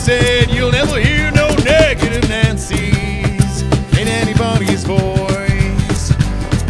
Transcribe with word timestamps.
said 0.00 0.50
you'll 0.50 0.72
never 0.72 0.98
hear 0.98 1.30
no 1.32 1.48
negative 1.56 2.26
Nancy's 2.26 3.62
in 3.98 4.08
anybody's 4.08 4.82
voice. 4.82 6.12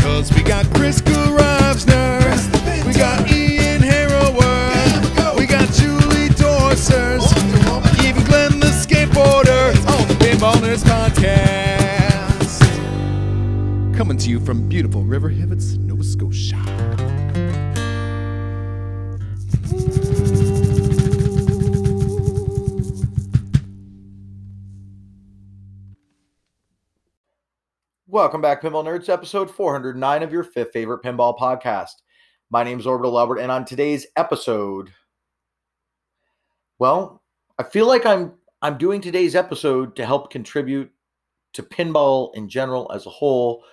Cause 0.02 0.32
we 0.34 0.42
got 0.42 0.66
Chris 0.74 1.00
Reisner, 1.00 2.18
we 2.84 2.92
got 2.92 3.30
Ian 3.30 3.82
Harrower, 3.82 5.38
we 5.38 5.46
got 5.46 5.72
Julie 5.74 6.30
Dorsers, 6.30 7.24
even 8.04 8.24
Glenn 8.24 8.58
the 8.58 8.66
skateboarder 8.66 9.76
on 9.86 10.08
the 10.08 10.14
Pinballers 10.14 10.82
podcast. 10.82 12.60
Coming 13.96 14.18
to 14.18 14.28
you 14.28 14.40
from 14.40 14.68
beautiful 14.68 15.04
River 15.04 15.28
Hivets, 15.28 15.76
Welcome 28.20 28.42
back, 28.42 28.60
Pinball 28.60 28.84
Nerds, 28.84 29.08
episode 29.08 29.50
409 29.50 30.22
of 30.22 30.30
your 30.30 30.44
fifth 30.44 30.72
favorite 30.72 31.02
pinball 31.02 31.38
podcast. 31.38 32.02
My 32.50 32.62
name 32.62 32.78
is 32.78 32.86
Orbital 32.86 33.18
Albert, 33.18 33.38
and 33.38 33.50
on 33.50 33.64
today's 33.64 34.06
episode, 34.14 34.92
well, 36.78 37.22
I 37.58 37.62
feel 37.62 37.88
like 37.88 38.04
I'm 38.04 38.34
I'm 38.60 38.76
doing 38.76 39.00
today's 39.00 39.34
episode 39.34 39.96
to 39.96 40.04
help 40.04 40.30
contribute 40.30 40.90
to 41.54 41.62
pinball 41.62 42.34
in 42.34 42.46
general 42.46 42.92
as 42.94 43.06
a 43.06 43.10
whole. 43.10 43.64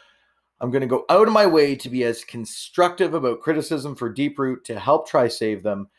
I'm 0.61 0.71
going 0.71 0.79
to 0.79 0.87
go 0.87 1.03
out 1.09 1.27
of 1.27 1.33
my 1.33 1.45
way 1.45 1.75
to 1.75 1.89
be 1.89 2.05
as 2.05 2.23
constructive 2.23 3.13
about 3.15 3.41
criticism 3.41 3.97
for 3.97 4.07
Deep 4.07 4.39
Root 4.39 4.63
to 4.63 4.79
help 4.79 5.09
try 5.09 5.27
save 5.27 5.61
them. 5.61 5.89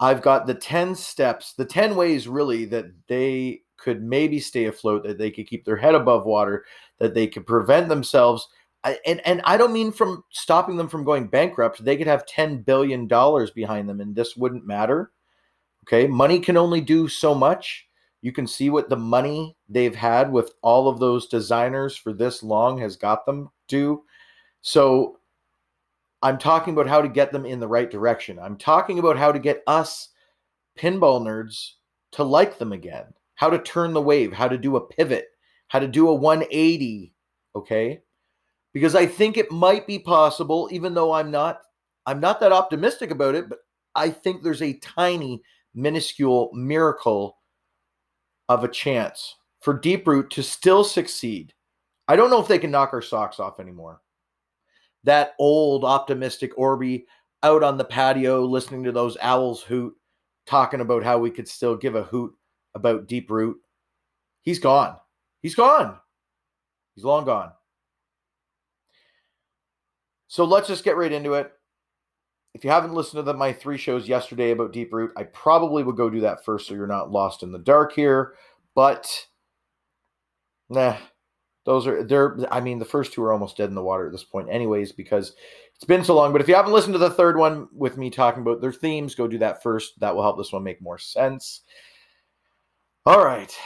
I've 0.00 0.22
got 0.22 0.48
the 0.48 0.54
10 0.54 0.96
steps, 0.96 1.52
the 1.52 1.64
10 1.64 1.94
ways 1.94 2.26
really 2.26 2.64
that 2.64 2.86
they 3.06 3.62
could 3.76 4.02
maybe 4.02 4.38
stay 4.38 4.66
afloat, 4.66 5.04
that 5.04 5.18
they 5.18 5.30
could 5.30 5.46
keep 5.46 5.64
their 5.64 5.76
head 5.76 5.94
above 5.94 6.24
water, 6.24 6.64
that 6.98 7.14
they 7.14 7.26
could 7.26 7.46
prevent 7.46 7.88
themselves. 7.88 8.48
And, 9.04 9.20
and 9.26 9.40
I 9.44 9.56
don't 9.56 9.72
mean 9.72 9.90
from 9.90 10.22
stopping 10.30 10.76
them 10.76 10.88
from 10.88 11.04
going 11.04 11.26
bankrupt. 11.26 11.84
They 11.84 11.96
could 11.96 12.06
have 12.06 12.26
$10 12.26 12.64
billion 12.64 13.06
behind 13.54 13.88
them 13.88 14.00
and 14.00 14.14
this 14.14 14.36
wouldn't 14.36 14.66
matter. 14.66 15.10
Okay. 15.84 16.06
Money 16.06 16.38
can 16.38 16.56
only 16.56 16.80
do 16.80 17.08
so 17.08 17.34
much. 17.34 17.88
You 18.22 18.32
can 18.32 18.46
see 18.46 18.70
what 18.70 18.88
the 18.88 18.96
money 18.96 19.56
they've 19.68 19.94
had 19.94 20.32
with 20.32 20.52
all 20.62 20.88
of 20.88 20.98
those 20.98 21.26
designers 21.26 21.96
for 21.96 22.12
this 22.12 22.42
long 22.42 22.78
has 22.78 22.96
got 22.96 23.26
them 23.26 23.50
to. 23.68 24.02
So 24.62 25.18
I'm 26.22 26.38
talking 26.38 26.74
about 26.74 26.88
how 26.88 27.00
to 27.02 27.08
get 27.08 27.30
them 27.30 27.46
in 27.46 27.60
the 27.60 27.68
right 27.68 27.90
direction. 27.90 28.38
I'm 28.38 28.56
talking 28.56 28.98
about 28.98 29.18
how 29.18 29.30
to 29.30 29.38
get 29.38 29.62
us 29.66 30.08
pinball 30.76 31.22
nerds 31.22 31.72
to 32.12 32.24
like 32.24 32.58
them 32.58 32.72
again, 32.72 33.04
how 33.36 33.48
to 33.48 33.58
turn 33.58 33.92
the 33.92 34.02
wave, 34.02 34.32
how 34.32 34.48
to 34.48 34.58
do 34.58 34.76
a 34.76 34.86
pivot, 34.86 35.28
how 35.68 35.78
to 35.78 35.86
do 35.86 36.08
a 36.08 36.14
180, 36.14 37.14
okay? 37.54 38.00
Because 38.72 38.94
I 38.94 39.06
think 39.06 39.36
it 39.36 39.52
might 39.52 39.86
be 39.86 39.98
possible 39.98 40.68
even 40.72 40.92
though 40.92 41.12
I'm 41.12 41.30
not 41.30 41.60
I'm 42.06 42.20
not 42.20 42.40
that 42.40 42.52
optimistic 42.52 43.10
about 43.10 43.34
it, 43.34 43.48
but 43.48 43.58
I 43.94 44.10
think 44.10 44.42
there's 44.42 44.62
a 44.62 44.78
tiny 44.78 45.42
minuscule 45.74 46.50
miracle 46.54 47.38
of 48.48 48.64
a 48.64 48.68
chance 48.68 49.36
for 49.60 49.74
Deep 49.74 50.06
Root 50.06 50.30
to 50.30 50.42
still 50.42 50.84
succeed. 50.84 51.52
I 52.06 52.14
don't 52.14 52.30
know 52.30 52.40
if 52.40 52.46
they 52.46 52.58
can 52.58 52.70
knock 52.70 52.92
our 52.92 53.02
socks 53.02 53.40
off 53.40 53.58
anymore. 53.58 54.00
That 55.02 55.34
old 55.38 55.84
optimistic 55.84 56.56
Orby 56.56 57.04
out 57.42 57.62
on 57.64 57.76
the 57.76 57.84
patio 57.84 58.44
listening 58.44 58.84
to 58.84 58.92
those 58.92 59.16
owls 59.20 59.62
hoot, 59.62 59.94
talking 60.46 60.80
about 60.80 61.02
how 61.02 61.18
we 61.18 61.30
could 61.30 61.48
still 61.48 61.76
give 61.76 61.96
a 61.96 62.04
hoot 62.04 62.32
about 62.76 63.08
Deep 63.08 63.30
Root. 63.30 63.56
He's 64.42 64.60
gone. 64.60 64.96
He's 65.42 65.56
gone. 65.56 65.98
He's 66.94 67.04
long 67.04 67.24
gone. 67.24 67.50
So 70.28 70.44
let's 70.44 70.68
just 70.68 70.84
get 70.84 70.96
right 70.96 71.10
into 71.10 71.34
it. 71.34 71.52
If 72.54 72.64
you 72.64 72.70
haven't 72.70 72.94
listened 72.94 73.18
to 73.18 73.22
the, 73.22 73.34
my 73.34 73.52
three 73.52 73.76
shows 73.76 74.08
yesterday 74.08 74.50
about 74.50 74.72
Deep 74.72 74.92
Root, 74.92 75.12
I 75.16 75.24
probably 75.24 75.82
would 75.82 75.96
go 75.96 76.08
do 76.08 76.20
that 76.20 76.44
first 76.44 76.66
so 76.66 76.74
you're 76.74 76.86
not 76.86 77.10
lost 77.10 77.42
in 77.42 77.52
the 77.52 77.58
dark 77.58 77.92
here. 77.92 78.34
But 78.74 79.26
nah, 80.68 80.96
those 81.64 81.86
are 81.86 82.02
they're 82.04 82.38
I 82.50 82.60
mean 82.60 82.78
the 82.78 82.84
first 82.84 83.12
two 83.12 83.22
are 83.24 83.32
almost 83.32 83.56
dead 83.56 83.68
in 83.68 83.74
the 83.74 83.82
water 83.82 84.06
at 84.06 84.12
this 84.12 84.24
point, 84.24 84.48
anyways, 84.50 84.92
because 84.92 85.34
it's 85.74 85.84
been 85.84 86.04
so 86.04 86.14
long. 86.14 86.32
But 86.32 86.40
if 86.40 86.48
you 86.48 86.54
haven't 86.54 86.72
listened 86.72 86.94
to 86.94 86.98
the 86.98 87.10
third 87.10 87.36
one 87.36 87.68
with 87.72 87.98
me 87.98 88.08
talking 88.08 88.42
about 88.42 88.60
their 88.60 88.72
themes, 88.72 89.14
go 89.14 89.28
do 89.28 89.38
that 89.38 89.62
first. 89.62 90.00
That 90.00 90.14
will 90.14 90.22
help 90.22 90.38
this 90.38 90.52
one 90.52 90.64
make 90.64 90.80
more 90.80 90.98
sense. 90.98 91.62
All 93.06 93.24
right. 93.24 93.56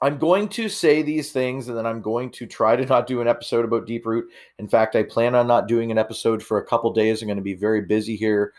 I'm 0.00 0.18
going 0.18 0.48
to 0.48 0.68
say 0.68 1.02
these 1.02 1.30
things 1.30 1.68
and 1.68 1.78
then 1.78 1.86
I'm 1.86 2.02
going 2.02 2.32
to 2.32 2.48
try 2.48 2.74
to 2.74 2.84
not 2.84 3.06
do 3.06 3.20
an 3.20 3.28
episode 3.28 3.64
about 3.64 3.86
Deep 3.86 4.04
Root. 4.06 4.28
In 4.58 4.66
fact, 4.66 4.96
I 4.96 5.04
plan 5.04 5.36
on 5.36 5.46
not 5.46 5.68
doing 5.68 5.92
an 5.92 5.98
episode 5.98 6.42
for 6.42 6.58
a 6.58 6.66
couple 6.66 6.92
days. 6.92 7.22
I'm 7.22 7.28
going 7.28 7.36
to 7.36 7.42
be 7.42 7.54
very 7.54 7.82
busy 7.82 8.16
here. 8.16 8.52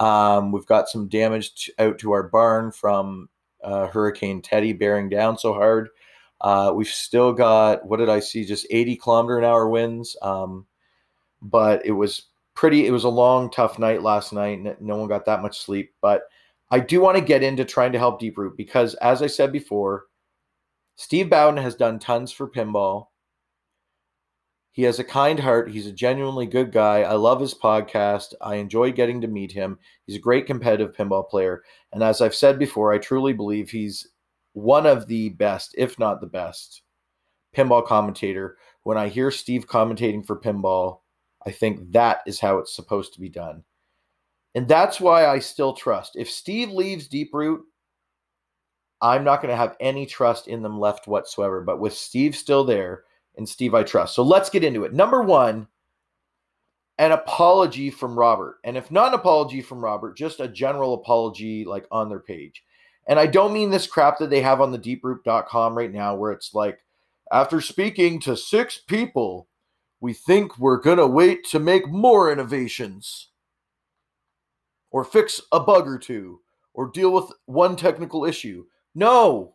Um, 0.00 0.50
we've 0.50 0.64
got 0.64 0.88
some 0.88 1.08
damage 1.08 1.70
out 1.78 1.98
to 1.98 2.12
our 2.12 2.22
barn 2.22 2.72
from 2.72 3.28
uh, 3.62 3.88
Hurricane 3.88 4.40
Teddy 4.40 4.72
bearing 4.72 5.10
down 5.10 5.36
so 5.36 5.52
hard. 5.52 5.90
Uh, 6.40 6.72
we've 6.74 6.88
still 6.88 7.34
got, 7.34 7.84
what 7.84 7.98
did 7.98 8.08
I 8.08 8.20
see? 8.20 8.46
Just 8.46 8.66
80 8.70 8.96
kilometer 8.96 9.36
an 9.36 9.44
hour 9.44 9.68
winds. 9.68 10.16
Um, 10.22 10.64
but 11.42 11.84
it 11.84 11.92
was 11.92 12.28
pretty, 12.54 12.86
it 12.86 12.92
was 12.92 13.04
a 13.04 13.10
long, 13.10 13.50
tough 13.50 13.78
night 13.78 14.02
last 14.02 14.32
night. 14.32 14.80
No 14.80 14.96
one 14.96 15.08
got 15.08 15.26
that 15.26 15.42
much 15.42 15.60
sleep. 15.60 15.92
But 16.00 16.22
I 16.70 16.80
do 16.80 17.00
want 17.00 17.16
to 17.16 17.24
get 17.24 17.42
into 17.42 17.64
trying 17.64 17.92
to 17.92 17.98
help 17.98 18.18
Deep 18.18 18.36
Root 18.36 18.56
because, 18.56 18.94
as 18.94 19.22
I 19.22 19.28
said 19.28 19.52
before, 19.52 20.06
Steve 20.96 21.30
Bowden 21.30 21.62
has 21.62 21.76
done 21.76 21.98
tons 21.98 22.32
for 22.32 22.50
pinball. 22.50 23.08
He 24.72 24.82
has 24.82 24.98
a 24.98 25.04
kind 25.04 25.40
heart. 25.40 25.70
He's 25.70 25.86
a 25.86 25.92
genuinely 25.92 26.46
good 26.46 26.72
guy. 26.72 27.02
I 27.02 27.14
love 27.14 27.40
his 27.40 27.54
podcast. 27.54 28.34
I 28.40 28.56
enjoy 28.56 28.92
getting 28.92 29.20
to 29.22 29.28
meet 29.28 29.52
him. 29.52 29.78
He's 30.06 30.16
a 30.16 30.20
great 30.20 30.46
competitive 30.46 30.94
pinball 30.94 31.28
player. 31.28 31.62
And 31.92 32.02
as 32.02 32.20
I've 32.20 32.34
said 32.34 32.58
before, 32.58 32.92
I 32.92 32.98
truly 32.98 33.32
believe 33.32 33.70
he's 33.70 34.08
one 34.52 34.86
of 34.86 35.06
the 35.06 35.30
best, 35.30 35.74
if 35.78 35.98
not 35.98 36.20
the 36.20 36.26
best, 36.26 36.82
pinball 37.54 37.86
commentator. 37.86 38.58
When 38.82 38.98
I 38.98 39.08
hear 39.08 39.30
Steve 39.30 39.66
commentating 39.66 40.26
for 40.26 40.38
pinball, 40.38 41.00
I 41.46 41.52
think 41.52 41.92
that 41.92 42.20
is 42.26 42.40
how 42.40 42.58
it's 42.58 42.74
supposed 42.74 43.14
to 43.14 43.20
be 43.20 43.28
done. 43.28 43.64
And 44.56 44.66
that's 44.66 45.02
why 45.02 45.26
I 45.26 45.38
still 45.38 45.74
trust. 45.74 46.16
If 46.16 46.30
Steve 46.30 46.70
leaves 46.70 47.08
Deep 47.08 47.28
Root, 47.34 47.62
I'm 49.02 49.22
not 49.22 49.42
going 49.42 49.50
to 49.50 49.56
have 49.56 49.76
any 49.80 50.06
trust 50.06 50.48
in 50.48 50.62
them 50.62 50.80
left 50.80 51.06
whatsoever. 51.06 51.60
But 51.60 51.78
with 51.78 51.92
Steve 51.92 52.34
still 52.34 52.64
there, 52.64 53.04
and 53.36 53.46
Steve 53.46 53.74
I 53.74 53.82
trust. 53.82 54.14
So 54.14 54.22
let's 54.22 54.48
get 54.48 54.64
into 54.64 54.84
it. 54.84 54.94
Number 54.94 55.20
one, 55.20 55.68
an 56.96 57.12
apology 57.12 57.90
from 57.90 58.18
Robert. 58.18 58.56
And 58.64 58.78
if 58.78 58.90
not 58.90 59.08
an 59.08 59.20
apology 59.20 59.60
from 59.60 59.84
Robert, 59.84 60.16
just 60.16 60.40
a 60.40 60.48
general 60.48 60.94
apology 60.94 61.66
like 61.66 61.86
on 61.90 62.08
their 62.08 62.20
page. 62.20 62.64
And 63.08 63.18
I 63.18 63.26
don't 63.26 63.52
mean 63.52 63.68
this 63.70 63.86
crap 63.86 64.18
that 64.20 64.30
they 64.30 64.40
have 64.40 64.62
on 64.62 64.72
the 64.72 64.78
deeproot.com 64.78 65.76
right 65.76 65.92
now 65.92 66.14
where 66.14 66.32
it's 66.32 66.54
like, 66.54 66.80
after 67.30 67.60
speaking 67.60 68.20
to 68.20 68.34
six 68.34 68.78
people, 68.78 69.48
we 70.00 70.14
think 70.14 70.58
we're 70.58 70.80
going 70.80 70.96
to 70.96 71.06
wait 71.06 71.44
to 71.48 71.58
make 71.58 71.86
more 71.88 72.32
innovations 72.32 73.28
or 74.90 75.04
fix 75.04 75.40
a 75.52 75.60
bug 75.60 75.86
or 75.86 75.98
two 75.98 76.40
or 76.74 76.90
deal 76.90 77.12
with 77.12 77.32
one 77.46 77.76
technical 77.76 78.24
issue. 78.24 78.64
No. 78.94 79.54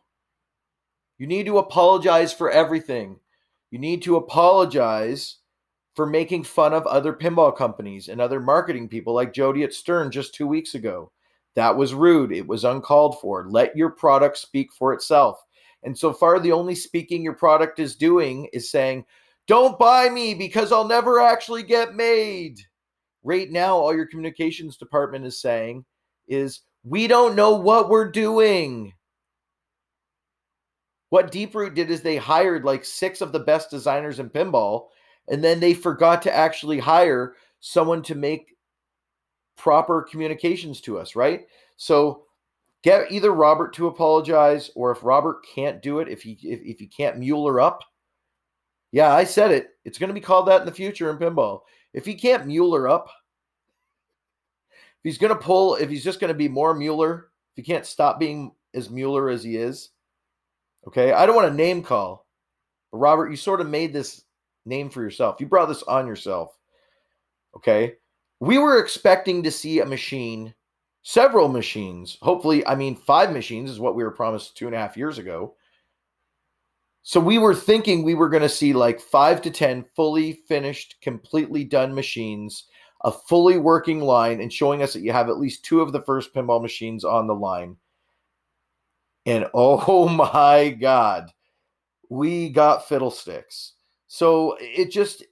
You 1.18 1.28
need 1.28 1.45
to 1.45 1.60
apologize 1.60 2.33
for 2.33 2.50
everything. 2.50 3.19
You 3.69 3.80
need 3.80 4.01
to 4.04 4.16
apologize 4.16 5.38
for 5.95 6.06
making 6.06 6.44
fun 6.44 6.74
of 6.74 6.86
other 6.88 7.13
pinball 7.13 7.56
companies 7.56 8.07
and 8.07 8.19
other 8.19 8.39
marketing 8.39 8.88
people 8.88 9.13
like 9.13 9.33
Jody 9.33 9.63
at 9.63 9.74
Stern 9.74 10.10
just 10.10 10.33
two 10.33 10.48
weeks 10.48 10.74
ago. 10.74 11.12
That 11.56 11.75
was 11.75 11.94
rude. 11.94 12.31
It 12.31 12.48
was 12.48 12.63
uncalled 12.63 13.19
for. 13.19 13.48
Let 13.50 13.75
your 13.75 13.92
product 13.92 14.38
speak 14.38 14.72
for 14.74 14.94
itself. 14.94 15.44
And 15.84 15.98
so 15.98 16.13
far, 16.13 16.39
the 16.39 16.54
only 16.54 16.75
speaking 16.75 17.24
your 17.24 17.34
product 17.34 17.80
is 17.80 17.95
doing 17.95 18.48
is 18.54 18.72
saying, 18.72 19.06
don't 19.48 19.77
buy 19.77 20.10
me 20.10 20.34
because 20.34 20.72
I'll 20.72 20.88
never 20.88 21.19
actually 21.19 21.63
get 21.63 21.95
made. 21.95 22.60
Right 23.24 23.52
now, 23.52 23.76
all 23.78 23.96
your 23.96 24.08
communications 24.08 24.78
department 24.78 25.26
is 25.26 25.40
saying 25.40 25.86
is, 26.28 26.62
we 26.84 27.08
don't 27.08 27.36
know 27.36 27.56
what 27.56 27.90
we're 27.90 28.10
doing. 28.10 28.94
What 31.10 31.32
Deeproot 31.32 31.76
did 31.76 31.92
is 31.92 32.02
they 32.02 32.18
hired 32.18 32.64
like 32.64 32.84
six 32.86 33.22
of 33.22 33.32
the 33.32 33.40
best 33.40 33.70
designers 33.70 34.20
in 34.20 34.30
pinball, 34.30 34.88
and 35.28 35.44
then 35.44 35.60
they 35.60 35.74
forgot 35.74 36.22
to 36.24 36.36
actually 36.36 36.80
hire 36.80 37.36
someone 37.60 38.02
to 38.04 38.16
make 38.16 38.56
proper 39.58 40.02
communications 40.02 40.82
to 40.82 40.98
us, 40.98 41.16
right? 41.16 41.42
So 41.78 42.24
get 42.82 43.12
either 43.12 43.32
Robert 43.32 43.74
to 43.74 43.88
apologize, 43.88 44.72
or 44.74 44.92
if 44.92 45.04
Robert 45.04 45.46
can't 45.54 45.82
do 45.82 46.00
it, 46.00 46.08
if 46.08 46.24
he 46.24 46.40
if, 46.42 46.62
if 46.62 46.80
he 46.80 46.88
can't 46.88 47.20
Mueller 47.20 47.62
up, 47.62 47.84
yeah, 48.92 49.14
I 49.14 49.24
said 49.24 49.52
it. 49.52 49.70
It's 49.86 50.00
going 50.00 50.08
to 50.08 50.14
be 50.14 50.20
called 50.20 50.48
that 50.48 50.62
in 50.62 50.66
the 50.66 50.72
future 50.72 51.12
in 51.12 51.18
pinball. 51.18 51.62
If 51.94 52.06
he 52.06 52.16
can't 52.16 52.48
Mueller 52.48 52.88
up, 52.88 53.10
if 54.72 55.04
he's 55.04 55.18
going 55.18 55.34
to 55.34 55.40
pull, 55.40 55.76
if 55.76 55.90
he's 55.90 56.04
just 56.04 56.20
going 56.20 56.30
to 56.30 56.38
be 56.38 56.48
more 56.48 56.74
Mueller, 56.74 57.32
if 57.52 57.64
he 57.66 57.72
can't 57.72 57.86
stop 57.86 58.20
being 58.20 58.54
as 58.74 58.90
Mueller 58.90 59.30
as 59.30 59.44
he 59.44 59.58
is, 59.58 59.90
okay. 60.88 61.12
I 61.12 61.26
don't 61.26 61.36
want 61.36 61.50
to 61.50 61.54
name 61.54 61.84
call, 61.84 62.26
but 62.92 63.00
Robert, 63.00 63.30
you 63.30 63.36
sort 63.36 63.62
of 63.62 63.68
made 63.68 63.94
this 63.94 64.24
name 64.66 64.90
for 64.90 65.02
yourself. 65.02 65.38
You 65.40 65.48
brought 65.48 65.68
this 65.68 65.84
on 65.84 66.08
yourself. 66.08 66.58
Okay. 67.56 67.96
We 68.40 68.58
were 68.58 68.80
expecting 68.80 69.44
to 69.44 69.52
see 69.52 69.80
a 69.80 69.86
machine, 69.86 70.54
several 71.04 71.48
machines. 71.48 72.18
Hopefully, 72.22 72.66
I 72.66 72.76
mean, 72.76 72.96
five 72.96 73.32
machines 73.32 73.70
is 73.70 73.80
what 73.80 73.96
we 73.96 74.04
were 74.04 74.12
promised 74.12 74.58
two 74.58 74.68
and 74.68 74.76
a 74.76 74.80
half 74.80 74.98
years 74.98 75.18
ago. 75.18 75.56
So 77.03 77.19
we 77.19 77.38
were 77.38 77.56
thinking 77.56 78.03
we 78.03 78.13
were 78.13 78.30
going 78.30 78.44
to 78.44 78.50
see 78.50 78.74
like 78.74 79.00
five 79.00 79.42
to 79.42 79.51
10 79.51 79.86
fully 79.95 80.33
finished, 80.48 80.98
completely 81.01 81.63
done 81.63 81.95
machines, 81.95 82.65
a 83.03 83.12
fully 83.12 83.57
working 83.57 84.01
line, 84.01 84.39
and 84.39 84.53
showing 84.53 84.83
us 84.83 84.94
that 84.94 85.01
you 85.01 85.12
have 85.12 85.30
at 85.30 85.39
least 85.39 85.65
two 85.65 85.81
of 85.81 85.92
the 85.92 86.03
first 86.03 86.33
pinball 86.33 86.62
machines 86.62 87.03
on 87.03 87.27
the 87.27 87.33
line. 87.33 87.77
And 89.25 89.48
oh 89.53 90.07
my 90.07 90.69
God, 90.69 91.31
we 92.09 92.50
got 92.50 92.88
fiddlesticks. 92.88 93.74
So 94.07 94.57
it 94.59 94.92
just, 94.92 95.24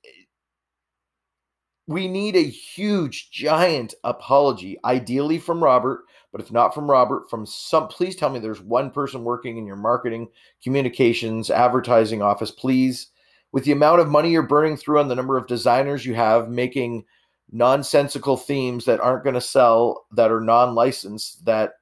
we 1.85 2.07
need 2.07 2.35
a 2.35 2.43
huge, 2.43 3.29
giant 3.29 3.93
apology, 4.03 4.79
ideally 4.85 5.37
from 5.37 5.63
Robert, 5.63 6.05
but 6.31 6.41
if 6.41 6.51
not 6.51 6.73
from 6.73 6.89
Robert, 6.89 7.29
from 7.29 7.45
some, 7.45 7.87
please 7.87 8.15
tell 8.15 8.29
me 8.29 8.39
there's 8.39 8.61
one 8.61 8.91
person 8.91 9.23
working 9.23 9.57
in 9.57 9.65
your 9.65 9.75
marketing, 9.75 10.27
communications, 10.63 11.49
advertising 11.49 12.21
office, 12.21 12.51
please. 12.51 13.07
With 13.51 13.63
the 13.63 13.71
amount 13.71 13.99
of 13.99 14.09
money 14.09 14.29
you're 14.29 14.43
burning 14.43 14.77
through 14.77 14.99
on 14.99 15.07
the 15.07 15.15
number 15.15 15.35
of 15.35 15.47
designers 15.47 16.05
you 16.05 16.13
have 16.13 16.49
making 16.49 17.05
nonsensical 17.51 18.37
themes 18.37 18.85
that 18.85 18.99
aren't 18.99 19.23
going 19.23 19.33
to 19.33 19.41
sell, 19.41 20.05
that 20.11 20.31
are 20.31 20.39
non 20.39 20.75
licensed, 20.75 21.45
that 21.45 21.73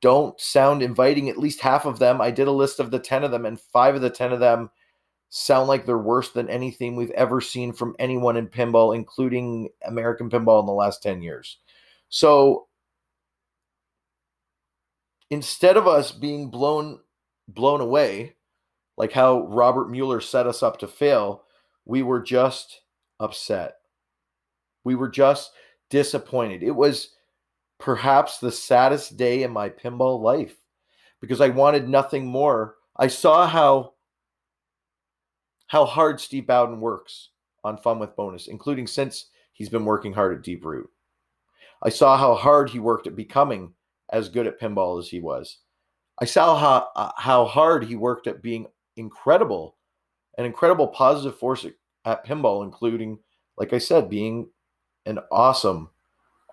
don't 0.00 0.38
sound 0.40 0.82
inviting, 0.82 1.28
at 1.28 1.38
least 1.38 1.60
half 1.60 1.86
of 1.86 1.98
them. 1.98 2.20
I 2.20 2.30
did 2.30 2.48
a 2.48 2.52
list 2.52 2.78
of 2.78 2.90
the 2.90 2.98
10 2.98 3.24
of 3.24 3.30
them, 3.30 3.46
and 3.46 3.58
five 3.58 3.94
of 3.94 4.02
the 4.02 4.10
10 4.10 4.32
of 4.32 4.40
them 4.40 4.70
sound 5.30 5.66
like 5.66 5.86
they're 5.86 5.96
worse 5.96 6.30
than 6.32 6.50
any 6.50 6.70
theme 6.70 6.94
we've 6.94 7.10
ever 7.12 7.40
seen 7.40 7.72
from 7.72 7.96
anyone 7.98 8.36
in 8.36 8.48
pinball, 8.48 8.94
including 8.94 9.70
American 9.86 10.28
pinball 10.28 10.60
in 10.60 10.66
the 10.66 10.72
last 10.72 11.02
10 11.02 11.22
years. 11.22 11.58
So 12.10 12.66
instead 15.32 15.78
of 15.78 15.88
us 15.88 16.12
being 16.12 16.50
blown 16.50 17.00
blown 17.48 17.80
away, 17.80 18.36
like 18.98 19.12
how 19.12 19.46
Robert 19.46 19.90
Mueller 19.90 20.20
set 20.20 20.46
us 20.46 20.62
up 20.62 20.78
to 20.78 20.86
fail, 20.86 21.44
we 21.86 22.02
were 22.02 22.20
just 22.20 22.82
upset. 23.18 23.76
We 24.84 24.94
were 24.94 25.08
just 25.08 25.50
disappointed. 25.88 26.62
It 26.62 26.76
was 26.76 27.14
perhaps 27.80 28.38
the 28.38 28.52
saddest 28.52 29.16
day 29.16 29.42
in 29.42 29.50
my 29.50 29.70
pinball 29.70 30.20
life 30.20 30.54
because 31.18 31.40
I 31.40 31.48
wanted 31.48 31.88
nothing 31.88 32.26
more. 32.26 32.76
I 32.94 33.06
saw 33.06 33.46
how 33.46 33.94
how 35.68 35.86
hard 35.86 36.20
Steve 36.20 36.46
Bowden 36.46 36.78
works 36.78 37.30
on 37.64 37.78
Fun 37.78 37.98
with 37.98 38.16
Bonus, 38.16 38.48
including 38.48 38.86
since 38.86 39.30
he's 39.54 39.70
been 39.70 39.86
working 39.86 40.12
hard 40.12 40.36
at 40.36 40.44
Deep 40.44 40.62
Root. 40.62 40.90
I 41.82 41.88
saw 41.88 42.18
how 42.18 42.34
hard 42.34 42.68
he 42.68 42.78
worked 42.78 43.06
at 43.06 43.16
becoming 43.16 43.72
as 44.12 44.28
good 44.28 44.46
at 44.46 44.60
pinball 44.60 44.98
as 45.00 45.08
he 45.08 45.18
was. 45.18 45.58
I 46.20 46.26
saw 46.26 46.56
how 46.56 46.88
uh, 46.94 47.12
how 47.16 47.46
hard 47.46 47.84
he 47.84 47.96
worked 47.96 48.26
at 48.26 48.42
being 48.42 48.66
incredible, 48.96 49.76
an 50.38 50.44
incredible 50.44 50.86
positive 50.88 51.38
force 51.38 51.64
at, 51.64 51.72
at 52.04 52.26
pinball, 52.26 52.62
including, 52.62 53.18
like 53.56 53.72
I 53.72 53.78
said, 53.78 54.10
being 54.10 54.48
an 55.06 55.18
awesome, 55.32 55.90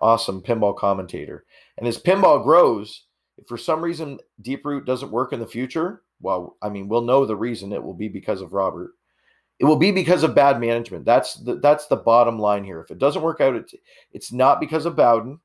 awesome 0.00 0.42
pinball 0.42 0.76
commentator. 0.76 1.44
And 1.78 1.86
as 1.86 1.98
pinball 1.98 2.42
grows, 2.42 3.04
if 3.36 3.46
for 3.46 3.58
some 3.58 3.82
reason 3.82 4.18
Deep 4.40 4.64
Root 4.64 4.86
doesn't 4.86 5.12
work 5.12 5.32
in 5.32 5.40
the 5.40 5.46
future, 5.46 6.02
well, 6.20 6.56
I 6.62 6.68
mean, 6.70 6.88
we'll 6.88 7.02
know 7.02 7.24
the 7.24 7.36
reason. 7.36 7.72
It 7.72 7.82
will 7.82 7.94
be 7.94 8.08
because 8.08 8.40
of 8.40 8.52
Robert. 8.54 8.92
It 9.58 9.66
will 9.66 9.76
be 9.76 9.92
because 9.92 10.22
of 10.22 10.34
bad 10.34 10.58
management. 10.58 11.04
That's 11.04 11.34
the 11.34 11.56
that's 11.56 11.86
the 11.86 11.96
bottom 11.96 12.38
line 12.38 12.64
here. 12.64 12.80
If 12.80 12.90
it 12.90 12.98
doesn't 12.98 13.22
work 13.22 13.42
out, 13.42 13.54
it's 13.54 13.74
it's 14.12 14.32
not 14.32 14.58
because 14.58 14.86
of 14.86 14.96
Bowden 14.96 15.38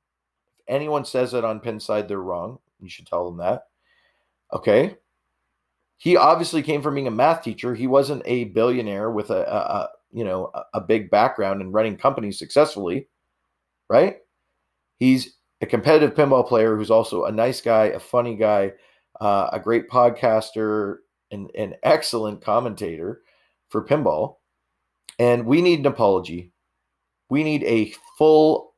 anyone 0.67 1.06
says 1.06 1.31
that 1.31 1.45
on 1.45 1.59
Pinside, 1.59 2.07
they're 2.07 2.19
wrong. 2.19 2.59
You 2.79 2.89
should 2.89 3.07
tell 3.07 3.25
them 3.25 3.38
that. 3.38 3.67
Okay. 4.53 4.95
He 5.97 6.17
obviously 6.17 6.62
came 6.62 6.81
from 6.81 6.95
being 6.95 7.07
a 7.07 7.12
math 7.12 7.44
teacher. 7.44 7.73
He 7.73 7.88
wasn't 7.88 8.21
a 8.25 8.45
billionaire 8.45 9.12
with 9.12 9.29
a, 9.29 9.44
a, 9.50 9.57
a 9.57 9.89
you 10.12 10.23
know 10.23 10.51
a, 10.53 10.63
a 10.75 10.81
big 10.81 11.09
background 11.09 11.62
in 11.62 11.71
running 11.71 11.97
companies 11.97 12.38
successfully, 12.38 13.07
right? 13.89 14.17
He's 14.97 15.35
a 15.62 15.65
competitive 15.65 16.15
pinball 16.15 16.47
player 16.47 16.75
who's 16.75 16.91
also 16.91 17.25
a 17.25 17.31
nice 17.31 17.62
guy, 17.62 17.85
a 17.85 18.00
funny 18.00 18.35
guy, 18.35 18.73
uh, 19.21 19.50
a 19.53 19.59
great 19.59 19.89
podcaster, 19.89 20.97
and 21.31 21.50
an 21.56 21.75
excellent 21.83 22.41
commentator 22.41 23.21
for 23.69 23.85
pinball. 23.85 24.38
And 25.17 25.45
we 25.45 25.62
need 25.62 25.79
an 25.79 25.85
apology. 25.85 26.51
We 27.29 27.44
need 27.44 27.63
a 27.63 27.94
full 28.17 28.75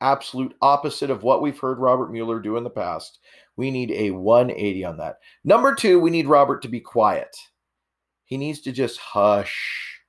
absolute 0.00 0.54
opposite 0.62 1.10
of 1.10 1.22
what 1.22 1.42
we've 1.42 1.58
heard 1.58 1.78
Robert 1.78 2.10
Mueller 2.10 2.40
do 2.40 2.56
in 2.56 2.64
the 2.64 2.70
past. 2.70 3.18
We 3.56 3.70
need 3.70 3.90
a 3.90 4.10
180 4.10 4.84
on 4.84 4.96
that. 4.98 5.16
Number 5.44 5.74
two, 5.74 6.00
we 6.00 6.10
need 6.10 6.26
Robert 6.26 6.62
to 6.62 6.68
be 6.68 6.80
quiet. 6.80 7.36
He 8.24 8.36
needs 8.36 8.60
to 8.62 8.72
just 8.72 8.98
hush. 8.98 10.00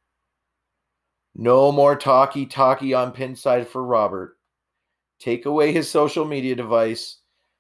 No 1.36 1.72
more 1.72 1.96
talky 1.96 2.46
talky 2.46 2.94
on 2.94 3.14
pinside 3.14 3.68
for 3.68 3.84
Robert. 3.84 4.38
Take 5.20 5.46
away 5.46 5.72
his 5.72 5.90
social 5.90 6.26
media 6.26 6.56
device. 6.56 7.18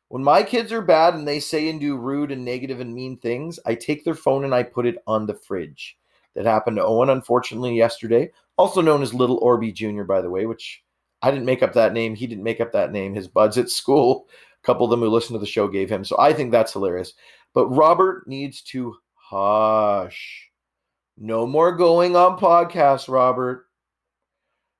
When 0.09 0.23
my 0.23 0.43
kids 0.43 0.71
are 0.71 0.81
bad 0.81 1.13
and 1.13 1.27
they 1.27 1.39
say 1.39 1.69
and 1.69 1.79
do 1.79 1.95
rude 1.95 2.31
and 2.31 2.43
negative 2.43 2.79
and 2.79 2.93
mean 2.93 3.17
things, 3.17 3.59
I 3.65 3.75
take 3.75 4.03
their 4.03 4.15
phone 4.15 4.43
and 4.43 4.53
I 4.53 4.63
put 4.63 4.85
it 4.85 4.97
on 5.07 5.25
the 5.25 5.35
fridge. 5.35 5.97
That 6.35 6.45
happened 6.45 6.77
to 6.77 6.83
Owen, 6.83 7.09
unfortunately, 7.09 7.75
yesterday, 7.75 8.31
also 8.57 8.81
known 8.81 9.01
as 9.01 9.13
Little 9.13 9.39
Orby 9.41 9.73
Jr., 9.73 10.03
by 10.03 10.21
the 10.21 10.29
way, 10.29 10.45
which 10.45 10.83
I 11.21 11.31
didn't 11.31 11.45
make 11.45 11.63
up 11.63 11.73
that 11.73 11.93
name. 11.93 12.15
He 12.15 12.27
didn't 12.27 12.43
make 12.43 12.61
up 12.61 12.71
that 12.73 12.91
name. 12.91 13.13
His 13.13 13.27
buds 13.27 13.57
at 13.57 13.69
school, 13.69 14.27
a 14.61 14.65
couple 14.65 14.85
of 14.85 14.89
them 14.89 15.01
who 15.01 15.09
listened 15.09 15.35
to 15.35 15.39
the 15.39 15.45
show 15.45 15.67
gave 15.67 15.89
him. 15.89 16.03
So 16.03 16.17
I 16.19 16.33
think 16.33 16.51
that's 16.51 16.73
hilarious. 16.73 17.13
But 17.53 17.67
Robert 17.67 18.27
needs 18.27 18.61
to 18.63 18.95
hush. 19.15 20.49
No 21.17 21.45
more 21.45 21.75
going 21.75 22.15
on 22.15 22.39
podcasts, 22.39 23.07
Robert. 23.07 23.67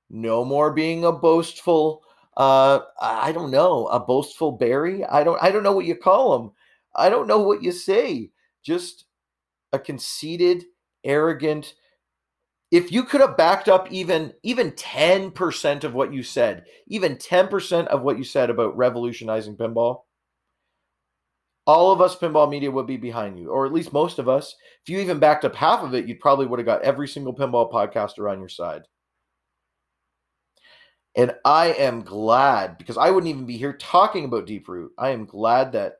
No 0.10 0.43
more 0.43 0.71
being 0.74 1.05
a 1.05 1.12
boastful 1.12 2.03
uh 2.38 2.79
I 3.00 3.31
don't 3.31 3.51
know, 3.51 3.88
a 3.88 4.00
boastful 4.00 4.53
Barry. 4.53 5.03
I 5.05 5.24
don't 5.24 5.41
I 5.41 5.51
don't 5.51 5.63
know 5.63 5.74
what 5.74 5.86
you 5.86 5.95
call 5.95 6.41
him. 6.41 6.51
I 6.95 7.10
don't 7.10 7.27
know 7.27 7.39
what 7.39 7.62
you 7.62 7.71
say. 7.71 8.31
Just 8.63 9.05
a 9.74 9.79
conceited, 9.79 10.65
arrogant, 11.03 11.75
if 12.71 12.91
you 12.91 13.03
could 13.03 13.21
have 13.21 13.37
backed 13.37 13.67
up 13.67 13.91
even 13.91 14.33
even 14.43 14.71
10% 14.71 15.83
of 15.83 15.93
what 15.93 16.13
you 16.13 16.23
said, 16.23 16.65
even 16.87 17.17
10% 17.17 17.87
of 17.87 18.01
what 18.01 18.17
you 18.17 18.23
said 18.23 18.49
about 18.49 18.77
revolutionizing 18.77 19.57
pinball, 19.57 20.03
all 21.67 21.91
of 21.91 22.01
us 22.01 22.15
pinball 22.15 22.49
media 22.49 22.71
would 22.71 22.87
be 22.87 22.97
behind 22.97 23.37
you, 23.37 23.49
or 23.49 23.65
at 23.65 23.73
least 23.73 23.93
most 23.93 24.19
of 24.19 24.29
us. 24.29 24.55
If 24.83 24.89
you 24.89 24.99
even 24.99 25.19
backed 25.19 25.45
up 25.45 25.55
half 25.55 25.83
of 25.83 25.93
it, 25.93 26.07
you 26.07 26.15
probably 26.15 26.45
would 26.47 26.59
have 26.59 26.65
got 26.65 26.81
every 26.81 27.07
single 27.07 27.35
pinball 27.35 27.71
podcaster 27.71 28.31
on 28.31 28.39
your 28.39 28.49
side. 28.49 28.83
And 31.15 31.35
I 31.43 31.73
am 31.73 32.03
glad 32.03 32.77
because 32.77 32.97
I 32.97 33.09
wouldn't 33.09 33.29
even 33.29 33.45
be 33.45 33.57
here 33.57 33.73
talking 33.73 34.23
about 34.23 34.47
Deep 34.47 34.69
Root. 34.69 34.93
I 34.97 35.09
am 35.09 35.25
glad 35.25 35.73
that 35.73 35.95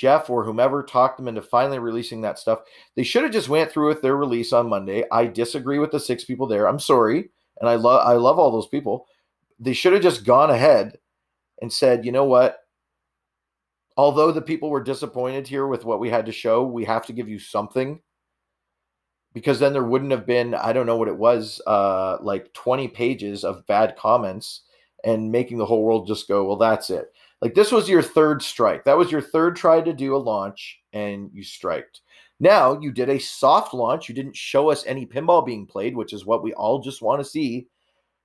Jeff 0.00 0.30
or 0.30 0.42
whomever 0.42 0.82
talked 0.82 1.18
them 1.18 1.28
into 1.28 1.42
finally 1.42 1.78
releasing 1.78 2.22
that 2.22 2.38
stuff. 2.38 2.60
They 2.96 3.02
should 3.02 3.22
have 3.22 3.32
just 3.32 3.50
went 3.50 3.70
through 3.70 3.88
with 3.88 4.00
their 4.00 4.16
release 4.16 4.50
on 4.50 4.66
Monday. 4.66 5.04
I 5.12 5.26
disagree 5.26 5.78
with 5.78 5.90
the 5.90 6.00
six 6.00 6.24
people 6.24 6.46
there. 6.46 6.66
I'm 6.66 6.78
sorry, 6.78 7.28
and 7.60 7.68
I 7.68 7.74
love 7.74 8.06
I 8.06 8.14
love 8.14 8.38
all 8.38 8.50
those 8.50 8.66
people. 8.66 9.06
They 9.58 9.74
should 9.74 9.92
have 9.92 10.00
just 10.00 10.24
gone 10.24 10.48
ahead 10.48 10.96
and 11.60 11.70
said, 11.70 12.06
you 12.06 12.12
know 12.12 12.24
what? 12.24 12.60
Although 13.98 14.32
the 14.32 14.40
people 14.40 14.70
were 14.70 14.82
disappointed 14.82 15.46
here 15.46 15.66
with 15.66 15.84
what 15.84 16.00
we 16.00 16.08
had 16.08 16.24
to 16.24 16.32
show, 16.32 16.64
we 16.64 16.86
have 16.86 17.04
to 17.06 17.12
give 17.12 17.28
you 17.28 17.38
something 17.38 18.00
because 19.34 19.58
then 19.60 19.74
there 19.74 19.84
wouldn't 19.84 20.12
have 20.12 20.24
been 20.24 20.54
I 20.54 20.72
don't 20.72 20.86
know 20.86 20.96
what 20.96 21.08
it 21.08 21.18
was 21.18 21.60
uh 21.66 22.16
like 22.22 22.54
20 22.54 22.88
pages 22.88 23.44
of 23.44 23.66
bad 23.66 23.96
comments 23.96 24.62
and 25.04 25.30
making 25.30 25.58
the 25.58 25.66
whole 25.66 25.84
world 25.84 26.06
just 26.06 26.26
go, 26.26 26.44
well, 26.44 26.56
that's 26.56 26.88
it. 26.88 27.12
Like 27.42 27.54
this 27.54 27.72
was 27.72 27.88
your 27.88 28.02
third 28.02 28.42
strike. 28.42 28.84
That 28.84 28.98
was 28.98 29.10
your 29.10 29.22
third 29.22 29.56
try 29.56 29.80
to 29.80 29.92
do 29.92 30.14
a 30.14 30.18
launch 30.18 30.80
and 30.92 31.30
you 31.32 31.42
striked. 31.42 32.02
Now 32.38 32.78
you 32.80 32.92
did 32.92 33.08
a 33.08 33.18
soft 33.18 33.72
launch. 33.72 34.08
You 34.08 34.14
didn't 34.14 34.36
show 34.36 34.70
us 34.70 34.84
any 34.86 35.06
pinball 35.06 35.44
being 35.44 35.66
played, 35.66 35.96
which 35.96 36.12
is 36.12 36.26
what 36.26 36.42
we 36.42 36.52
all 36.54 36.80
just 36.80 37.02
want 37.02 37.20
to 37.20 37.28
see. 37.28 37.68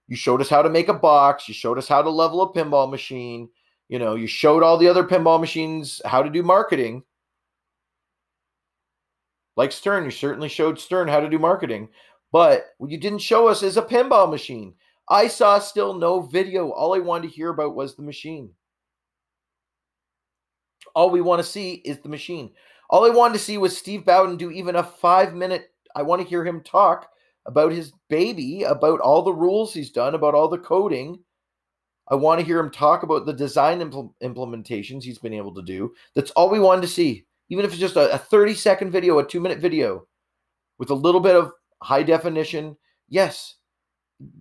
You 0.07 0.15
showed 0.15 0.41
us 0.41 0.49
how 0.49 0.61
to 0.61 0.69
make 0.69 0.89
a 0.89 0.93
box. 0.93 1.47
You 1.47 1.53
showed 1.53 1.77
us 1.77 1.87
how 1.87 2.01
to 2.01 2.09
level 2.09 2.41
a 2.41 2.53
pinball 2.53 2.89
machine. 2.89 3.49
You 3.87 3.99
know, 3.99 4.15
you 4.15 4.27
showed 4.27 4.63
all 4.63 4.77
the 4.77 4.87
other 4.87 5.03
pinball 5.03 5.39
machines 5.39 6.01
how 6.05 6.21
to 6.21 6.29
do 6.29 6.43
marketing. 6.43 7.03
Like 9.57 9.71
Stern, 9.71 10.03
you 10.03 10.11
certainly 10.11 10.49
showed 10.49 10.79
Stern 10.79 11.07
how 11.07 11.21
to 11.21 11.29
do 11.29 11.39
marketing. 11.39 11.89
But 12.31 12.65
what 12.77 12.91
you 12.91 12.97
didn't 12.97 13.19
show 13.19 13.47
us 13.47 13.63
is 13.63 13.77
a 13.77 13.81
pinball 13.81 14.29
machine. 14.29 14.73
I 15.09 15.27
saw 15.27 15.59
still 15.59 15.93
no 15.93 16.21
video. 16.21 16.71
All 16.71 16.93
I 16.93 16.99
wanted 16.99 17.29
to 17.29 17.33
hear 17.33 17.49
about 17.49 17.75
was 17.75 17.95
the 17.95 18.01
machine. 18.01 18.49
All 20.95 21.09
we 21.09 21.21
want 21.21 21.43
to 21.43 21.47
see 21.47 21.73
is 21.85 21.99
the 21.99 22.09
machine. 22.09 22.51
All 22.89 23.05
I 23.05 23.09
wanted 23.09 23.33
to 23.33 23.43
see 23.43 23.57
was 23.57 23.77
Steve 23.77 24.05
Bowden 24.05 24.37
do 24.37 24.51
even 24.51 24.75
a 24.77 24.83
five 24.83 25.33
minute. 25.33 25.71
I 25.95 26.01
want 26.01 26.21
to 26.21 26.27
hear 26.27 26.45
him 26.45 26.61
talk 26.61 27.09
about 27.45 27.71
his 27.71 27.91
baby, 28.09 28.63
about 28.63 28.99
all 28.99 29.21
the 29.21 29.33
rules 29.33 29.73
he's 29.73 29.91
done, 29.91 30.15
about 30.15 30.33
all 30.33 30.47
the 30.47 30.57
coding. 30.57 31.19
I 32.07 32.15
want 32.15 32.39
to 32.39 32.45
hear 32.45 32.59
him 32.59 32.69
talk 32.69 33.03
about 33.03 33.25
the 33.25 33.33
design 33.33 33.79
impl- 33.79 34.13
implementations 34.23 35.03
he's 35.03 35.17
been 35.17 35.33
able 35.33 35.53
to 35.55 35.61
do. 35.61 35.93
That's 36.13 36.31
all 36.31 36.49
we 36.49 36.59
wanted 36.59 36.81
to 36.81 36.87
see. 36.87 37.25
Even 37.49 37.65
if 37.65 37.71
it's 37.71 37.79
just 37.79 37.95
a, 37.95 38.13
a 38.13 38.17
30 38.17 38.53
second 38.53 38.91
video, 38.91 39.19
a 39.19 39.25
two 39.25 39.39
minute 39.39 39.59
video 39.59 40.07
with 40.77 40.89
a 40.89 40.95
little 40.95 41.21
bit 41.21 41.35
of 41.35 41.51
high 41.81 42.03
definition. 42.03 42.77
Yes, 43.09 43.55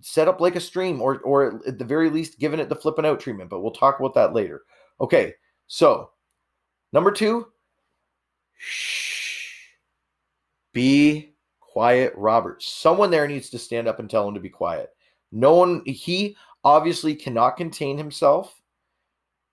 set 0.01 0.27
up 0.27 0.41
like 0.41 0.55
a 0.55 0.61
stream 0.61 1.01
or, 1.01 1.19
or 1.19 1.61
at 1.67 1.77
the 1.77 1.85
very 1.85 2.09
least, 2.09 2.39
giving 2.39 2.59
it 2.59 2.69
the 2.69 2.75
flipping 2.75 3.05
out 3.05 3.19
treatment. 3.19 3.49
But 3.49 3.61
we'll 3.61 3.71
talk 3.71 3.99
about 3.99 4.13
that 4.15 4.33
later. 4.33 4.61
Okay, 5.01 5.33
so 5.67 6.11
number 6.95 7.11
two, 7.11 7.45
shh, 8.57 9.59
be 10.73 11.35
quiet, 11.59 12.13
Robert. 12.15 12.63
Someone 12.63 13.11
there 13.11 13.27
needs 13.27 13.49
to 13.49 13.59
stand 13.59 13.87
up 13.87 13.99
and 13.99 14.09
tell 14.09 14.25
him 14.27 14.33
to 14.33 14.39
be 14.39 14.49
quiet. 14.49 14.91
No 15.31 15.55
one, 15.55 15.83
he 15.85 16.37
obviously 16.63 17.13
cannot 17.13 17.57
contain 17.57 17.97
himself. 17.97 18.61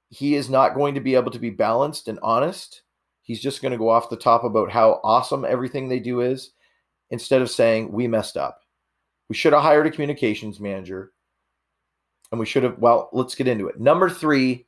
He 0.09 0.37
is 0.37 0.49
not 0.49 0.77
going 0.77 0.95
to 0.95 1.01
be 1.01 1.17
able 1.17 1.33
to 1.33 1.39
be 1.41 1.51
balanced 1.51 2.07
and 2.07 2.21
honest. 2.23 2.83
He's 3.23 3.41
just 3.41 3.61
going 3.61 3.73
to 3.73 3.79
go 3.79 3.89
off 3.89 4.09
the 4.09 4.17
top 4.17 4.45
about 4.45 4.71
how 4.71 5.01
awesome 5.03 5.45
everything 5.45 5.89
they 5.89 5.99
do 5.99 6.21
is 6.21 6.53
instead 7.11 7.43
of 7.43 7.51
saying, 7.51 7.91
We 7.91 8.07
messed 8.07 8.37
up. 8.37 8.61
We 9.29 9.35
should 9.35 9.53
have 9.53 9.63
hired 9.63 9.87
a 9.89 9.91
communications 9.91 10.61
manager. 10.61 11.13
And 12.31 12.39
we 12.39 12.47
should 12.47 12.63
have, 12.63 12.79
well, 12.79 13.11
let's 13.13 13.35
get 13.35 13.49
into 13.49 13.67
it. 13.67 13.81
Number 13.81 14.09
three, 14.09 14.67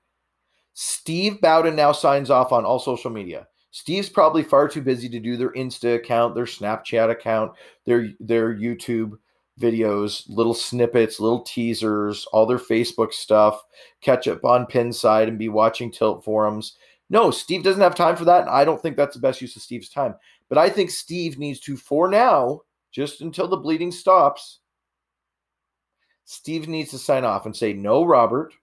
Steve 0.75 1.41
Bowden 1.41 1.77
now 1.77 1.93
signs 1.93 2.31
off 2.31 2.53
on 2.53 2.65
all 2.65 2.79
social 2.79 3.11
media. 3.11 3.47
Steve's 3.71 4.09
probably 4.09 4.43
far 4.43 4.69
too 4.69 4.83
busy 4.83 5.09
to 5.09 5.19
do 5.19 5.37
their 5.37 5.53
Insta 5.53 5.97
account, 5.97 6.35
their 6.35 6.45
Snapchat 6.45 7.11
account, 7.11 7.53
their 7.87 8.11
their 8.21 8.55
YouTube 8.55 9.13
videos, 9.61 10.25
little 10.29 10.55
snippets, 10.55 11.21
little 11.21 11.43
teasers, 11.43 12.27
all 12.33 12.47
their 12.47 12.59
Facebook 12.59 13.13
stuff, 13.13 13.63
catch 14.01 14.29
up 14.29 14.45
on 14.45 14.67
Pinside 14.67 15.29
and 15.29 15.39
be 15.39 15.49
watching 15.49 15.91
Tilt 15.91 16.25
forums. 16.25 16.77
No, 17.11 17.31
Steve 17.31 17.63
doesn't 17.63 17.83
have 17.83 17.95
time 17.95 18.17
for 18.17 18.25
that. 18.25 18.43
And 18.43 18.51
I 18.51 18.65
don't 18.65 18.81
think 18.81 18.97
that's 18.97 19.15
the 19.15 19.23
best 19.23 19.41
use 19.41 19.55
of 19.57 19.63
Steve's 19.63 19.89
time. 19.89 20.15
But 20.49 20.59
I 20.59 20.69
think 20.69 20.91
Steve 20.91 21.39
needs 21.39 21.61
to, 21.61 21.77
for 21.77 22.09
now, 22.09 22.61
just 22.91 23.21
until 23.21 23.49
the 23.49 23.57
bleeding 23.57 23.93
stops, 23.93 24.61
Steve 26.25 26.69
needs 26.69 26.91
to 26.91 26.99
sign 26.99 27.25
off 27.25 27.47
and 27.47 27.55
say, 27.55 27.73
No, 27.73 28.05
Robert, 28.05 28.55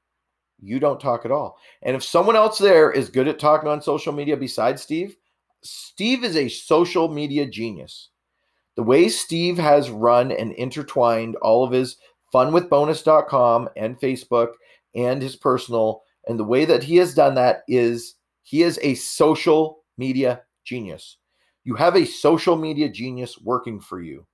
you 0.62 0.80
don't 0.80 1.00
talk 1.00 1.26
at 1.26 1.32
all. 1.32 1.58
And 1.82 1.96
if 1.96 2.04
someone 2.04 2.36
else 2.36 2.58
there 2.58 2.92
is 2.92 3.10
good 3.10 3.28
at 3.28 3.40
talking 3.40 3.70
on 3.70 3.82
social 3.82 4.14
media 4.14 4.38
besides 4.38 4.82
Steve, 4.82 5.16
Steve 5.64 6.24
is 6.24 6.36
a 6.36 6.48
social 6.48 7.08
media 7.08 7.46
genius. 7.46 8.10
The 8.76 8.84
way 8.84 9.10
Steve 9.10 9.58
has 9.58 9.90
run 9.90 10.32
and 10.32 10.54
intertwined 10.54 11.36
all 11.38 11.64
of 11.64 11.72
his 11.72 11.98
funwithbonus.com 12.34 13.70
and 13.76 14.00
Facebook 14.00 14.54
and 14.96 15.22
his 15.22 15.36
personal, 15.36 16.04
and 16.28 16.40
the 16.40 16.44
way 16.44 16.66
that 16.66 16.84
he 16.84 16.98
has 16.98 17.14
done 17.14 17.36
that 17.36 17.64
is 17.68 18.16
he 18.44 18.64
is 18.64 18.80
a 18.82 18.96
social 18.96 19.84
media 19.98 20.42
genius. 20.64 21.18
You 21.64 21.76
have 21.76 21.96
a 21.96 22.06
social 22.06 22.56
media 22.56 22.90
genius 22.90 23.40
working 23.40 23.80
for 23.80 24.02
you. 24.02 24.26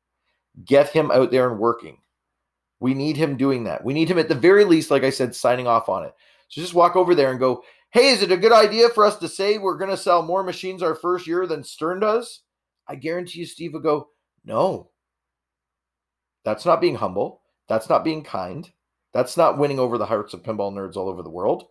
Get 0.66 0.90
him 0.90 1.12
out 1.12 1.32
there 1.32 1.50
and 1.50 1.60
working. 1.60 1.98
We 2.80 2.94
need 2.94 3.18
him 3.18 3.38
doing 3.38 3.64
that. 3.64 3.84
We 3.84 3.94
need 3.94 4.10
him 4.10 4.20
at 4.20 4.30
the 4.30 4.36
very 4.36 4.64
least, 4.64 4.92
like 4.92 5.04
I 5.04 5.10
said, 5.10 5.36
signing 5.36 5.68
off 5.68 5.90
on 5.90 6.04
it. 6.04 6.14
So 6.50 6.62
just 6.62 6.74
walk 6.74 6.96
over 6.96 7.16
there 7.16 7.32
and 7.32 7.40
go, 7.40 7.64
hey, 7.90 8.10
is 8.10 8.22
it 8.22 8.32
a 8.32 8.38
good 8.38 8.52
idea 8.52 8.90
for 8.90 9.06
us 9.06 9.18
to 9.18 9.28
say 9.28 9.58
we're 9.58 9.78
going 9.78 9.90
to 9.90 9.98
sell 9.98 10.22
more 10.22 10.44
machines 10.44 10.84
our 10.84 10.96
first 10.96 11.28
year 11.28 11.48
than 11.48 11.64
Stern 11.64 12.00
does? 12.00 12.42
I 12.88 12.96
guarantee 12.96 13.40
you, 13.40 13.46
Steve 13.46 13.74
will 13.74 13.80
go, 13.80 14.10
no. 14.46 14.92
That's 16.46 16.66
not 16.66 16.80
being 16.80 16.96
humble. 16.96 17.42
That's 17.68 17.90
not 17.90 18.04
being 18.04 18.24
kind. 18.24 18.70
That's 19.14 19.36
not 19.36 19.58
winning 19.58 19.80
over 19.80 19.98
the 19.98 20.06
hearts 20.06 20.34
of 20.34 20.44
pinball 20.44 20.72
nerds 20.72 20.96
all 20.96 21.10
over 21.10 21.24
the 21.24 21.30
world. 21.30 21.68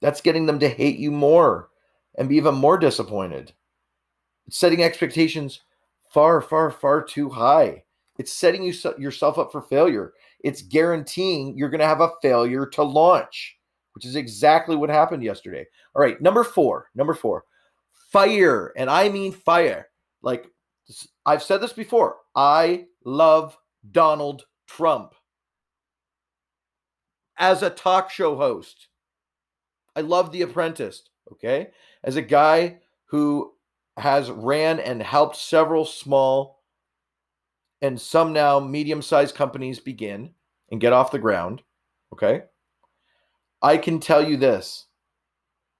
That's 0.00 0.20
getting 0.20 0.46
them 0.46 0.58
to 0.60 0.68
hate 0.68 0.98
you 0.98 1.10
more 1.10 1.68
and 2.16 2.28
be 2.28 2.36
even 2.36 2.54
more 2.54 2.78
disappointed. 2.78 3.52
It's 4.46 4.58
setting 4.58 4.82
expectations 4.82 5.60
far, 6.10 6.40
far, 6.40 6.70
far 6.70 7.02
too 7.02 7.28
high. 7.28 7.84
It's 8.18 8.32
setting 8.32 8.62
you 8.62 8.72
yourself 8.98 9.38
up 9.38 9.52
for 9.52 9.62
failure. 9.62 10.12
It's 10.40 10.62
guaranteeing 10.62 11.56
you're 11.56 11.68
going 11.68 11.80
to 11.80 11.86
have 11.86 12.00
a 12.00 12.12
failure 12.22 12.66
to 12.66 12.82
launch, 12.82 13.56
which 13.94 14.04
is 14.04 14.16
exactly 14.16 14.76
what 14.76 14.90
happened 14.90 15.22
yesterday. 15.22 15.66
All 15.94 16.02
right, 16.02 16.20
number 16.20 16.44
four. 16.44 16.88
Number 16.94 17.14
four, 17.14 17.44
fire, 18.12 18.72
and 18.76 18.88
I 18.88 19.08
mean 19.08 19.32
fire. 19.32 19.88
Like 20.22 20.46
I've 21.24 21.42
said 21.42 21.60
this 21.60 21.72
before. 21.72 22.16
I 22.34 22.86
love 23.04 23.56
Donald 23.90 24.44
Trump 24.66 25.14
as 27.38 27.62
a 27.62 27.70
talk 27.70 28.10
show 28.10 28.36
host. 28.36 28.88
I 29.94 30.00
love 30.00 30.32
The 30.32 30.42
Apprentice. 30.42 31.02
Okay, 31.32 31.68
as 32.04 32.16
a 32.16 32.22
guy 32.22 32.78
who 33.06 33.52
has 33.96 34.30
ran 34.30 34.78
and 34.78 35.02
helped 35.02 35.36
several 35.36 35.84
small 35.84 36.55
and 37.82 38.00
some 38.00 38.32
now 38.32 38.58
medium 38.60 39.02
sized 39.02 39.34
companies 39.34 39.78
begin 39.78 40.30
and 40.70 40.80
get 40.80 40.92
off 40.92 41.10
the 41.10 41.18
ground. 41.18 41.62
Okay. 42.12 42.42
I 43.62 43.76
can 43.76 44.00
tell 44.00 44.26
you 44.26 44.36
this 44.36 44.86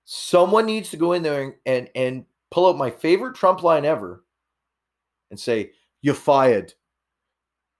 someone 0.04 0.66
needs 0.66 0.90
to 0.90 0.96
go 0.96 1.12
in 1.12 1.22
there 1.22 1.42
and, 1.42 1.54
and, 1.66 1.90
and 1.94 2.24
pull 2.50 2.68
out 2.68 2.78
my 2.78 2.90
favorite 2.90 3.34
Trump 3.34 3.62
line 3.62 3.84
ever 3.84 4.24
and 5.30 5.38
say, 5.38 5.72
You're 6.00 6.14
fired. 6.14 6.72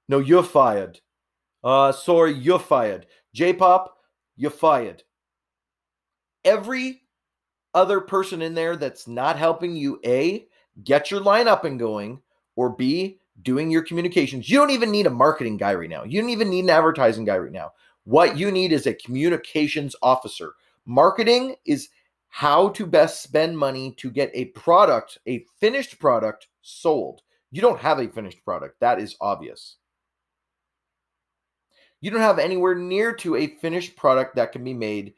No, 0.09 0.19
you're 0.19 0.43
fired. 0.43 1.01
Uh, 1.65 1.93
sorry, 1.93 2.33
you're 2.33 2.59
fired. 2.59 3.07
J 3.35 3.53
pop, 3.53 3.97
you're 4.37 4.51
fired. 4.51 5.03
Every 6.45 7.03
other 7.75 8.01
person 8.01 8.41
in 8.41 8.55
there 8.55 8.77
that's 8.77 9.09
not 9.09 9.37
helping 9.37 9.75
you, 9.75 10.01
A, 10.05 10.47
get 10.85 11.11
your 11.11 11.21
lineup 11.21 11.65
and 11.65 11.79
going, 11.79 12.21
or 12.55 12.71
B, 12.71 13.19
doing 13.43 13.71
your 13.71 13.83
communications. 13.83 14.49
You 14.49 14.59
don't 14.59 14.71
even 14.71 14.91
need 14.91 15.07
a 15.07 15.11
marketing 15.11 15.57
guy 15.57 15.75
right 15.75 15.91
now. 15.91 16.05
You 16.05 16.21
don't 16.21 16.31
even 16.31 16.51
need 16.51 16.65
an 16.65 16.71
advertising 16.71 17.25
guy 17.25 17.39
right 17.39 17.53
now. 17.53 17.73
What 18.05 18.39
you 18.39 18.51
need 18.51 18.73
is 18.73 18.87
a 18.87 18.95
communications 18.95 19.97
officer. 20.03 20.53
Marketing 20.87 21.57
is 21.67 21.89
how 22.29 22.69
to 22.71 22.87
best 22.87 23.23
spend 23.23 23.59
money 23.59 23.95
to 23.99 24.11
get 24.11 24.31
a 24.35 24.47
product, 24.47 25.19
a 25.27 25.45
finished 25.59 25.99
product 25.99 26.49
sold. 26.63 27.23
You 27.51 27.63
don't 27.63 27.81
have 27.81 27.99
a 27.99 28.09
finished 28.09 28.45
product. 28.45 28.81
That 28.81 29.01
is 29.01 29.17
obvious. 29.21 29.77
You 32.01 32.11
don't 32.11 32.21
have 32.21 32.39
anywhere 32.39 32.75
near 32.75 33.15
to 33.15 33.37
a 33.37 33.57
finished 33.57 33.97
product 33.97 34.37
that 34.37 34.53
can 34.53 34.63
be 34.63 34.75
made 34.75 35.15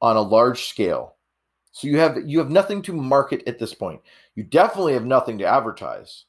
on 0.00 0.16
a 0.16 0.22
large 0.22 0.68
scale. 0.68 1.16
So 1.72 1.88
you 1.88 1.98
have 1.98 2.18
you 2.24 2.38
have 2.38 2.50
nothing 2.50 2.82
to 2.82 2.92
market 2.92 3.42
at 3.48 3.58
this 3.58 3.74
point. 3.74 4.00
You 4.36 4.44
definitely 4.44 4.92
have 4.92 5.04
nothing 5.04 5.38
to 5.38 5.44
advertise. 5.44 6.24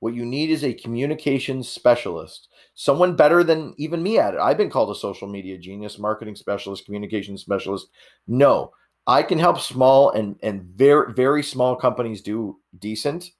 What 0.00 0.14
you 0.14 0.26
need 0.26 0.50
is 0.50 0.62
a 0.62 0.74
communications 0.74 1.68
specialist, 1.68 2.48
someone 2.74 3.16
better 3.16 3.42
than 3.42 3.74
even 3.78 4.02
me 4.02 4.18
at 4.18 4.34
it. 4.34 4.40
I've 4.40 4.58
been 4.58 4.70
called 4.70 4.90
a 4.90 4.98
social 4.98 5.26
media 5.26 5.56
genius, 5.56 5.98
marketing 5.98 6.36
specialist, 6.36 6.84
communications 6.84 7.40
specialist. 7.40 7.88
No, 8.26 8.72
I 9.06 9.22
can 9.22 9.38
help 9.38 9.58
small 9.60 10.10
and 10.10 10.36
and 10.42 10.62
very 10.62 11.12
very 11.14 11.42
small 11.42 11.76
companies 11.76 12.20
do 12.20 12.58
decent. 12.78 13.30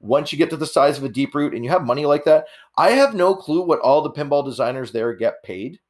Once 0.00 0.32
you 0.32 0.38
get 0.38 0.50
to 0.50 0.56
the 0.56 0.66
size 0.66 0.98
of 0.98 1.04
a 1.04 1.08
deep 1.08 1.34
root 1.34 1.54
and 1.54 1.64
you 1.64 1.70
have 1.70 1.84
money 1.84 2.04
like 2.04 2.24
that, 2.24 2.46
I 2.76 2.90
have 2.90 3.14
no 3.14 3.34
clue 3.34 3.62
what 3.62 3.80
all 3.80 4.02
the 4.02 4.10
pinball 4.10 4.44
designers 4.44 4.92
there 4.92 5.14
get 5.14 5.42
paid. 5.42 5.80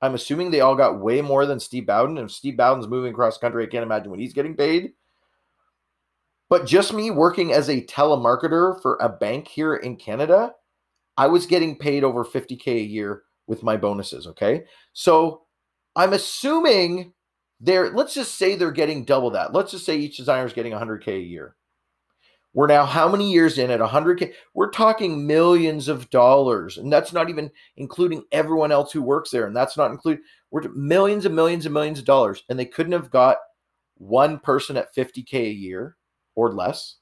I'm 0.00 0.14
assuming 0.14 0.50
they 0.50 0.60
all 0.60 0.76
got 0.76 1.00
way 1.00 1.20
more 1.20 1.46
than 1.46 1.58
Steve 1.58 1.86
Bowden. 1.86 2.18
And 2.18 2.28
if 2.28 2.34
Steve 2.34 2.56
Bowden's 2.56 2.86
moving 2.86 3.12
across 3.12 3.38
country, 3.38 3.64
I 3.64 3.68
can't 3.68 3.82
imagine 3.82 4.10
what 4.10 4.20
he's 4.20 4.34
getting 4.34 4.54
paid. 4.54 4.92
But 6.50 6.66
just 6.66 6.94
me 6.94 7.10
working 7.10 7.52
as 7.52 7.68
a 7.68 7.84
telemarketer 7.84 8.80
for 8.80 8.96
a 9.00 9.08
bank 9.08 9.48
here 9.48 9.76
in 9.76 9.96
Canada, 9.96 10.52
I 11.16 11.26
was 11.26 11.46
getting 11.46 11.76
paid 11.76 12.04
over 12.04 12.24
50K 12.24 12.66
a 12.68 12.80
year 12.80 13.22
with 13.46 13.62
my 13.62 13.76
bonuses. 13.76 14.26
Okay. 14.26 14.64
So 14.92 15.42
I'm 15.96 16.12
assuming 16.12 17.12
they're, 17.60 17.90
let's 17.90 18.14
just 18.14 18.36
say 18.36 18.54
they're 18.54 18.70
getting 18.70 19.04
double 19.04 19.30
that. 19.30 19.52
Let's 19.52 19.72
just 19.72 19.84
say 19.84 19.96
each 19.96 20.16
designer 20.16 20.46
is 20.46 20.52
getting 20.52 20.72
100K 20.72 21.08
a 21.08 21.20
year. 21.20 21.56
We're 22.54 22.66
now 22.66 22.86
how 22.86 23.08
many 23.10 23.30
years 23.30 23.58
in 23.58 23.70
at 23.70 23.80
100K? 23.80 24.32
We're 24.54 24.70
talking 24.70 25.26
millions 25.26 25.88
of 25.88 26.08
dollars. 26.08 26.78
And 26.78 26.90
that's 26.90 27.12
not 27.12 27.28
even 27.28 27.50
including 27.76 28.24
everyone 28.32 28.72
else 28.72 28.90
who 28.90 29.02
works 29.02 29.30
there. 29.30 29.46
And 29.46 29.54
that's 29.54 29.76
not 29.76 29.90
include, 29.90 30.20
we're 30.50 30.62
millions 30.70 31.26
and 31.26 31.36
millions 31.36 31.66
and 31.66 31.74
millions 31.74 31.98
of 31.98 32.06
dollars. 32.06 32.44
And 32.48 32.58
they 32.58 32.64
couldn't 32.64 32.92
have 32.92 33.10
got 33.10 33.36
one 33.96 34.38
person 34.38 34.78
at 34.78 34.94
50K 34.96 35.34
a 35.34 35.52
year 35.52 35.97
or 36.38 36.52
less. 36.52 36.98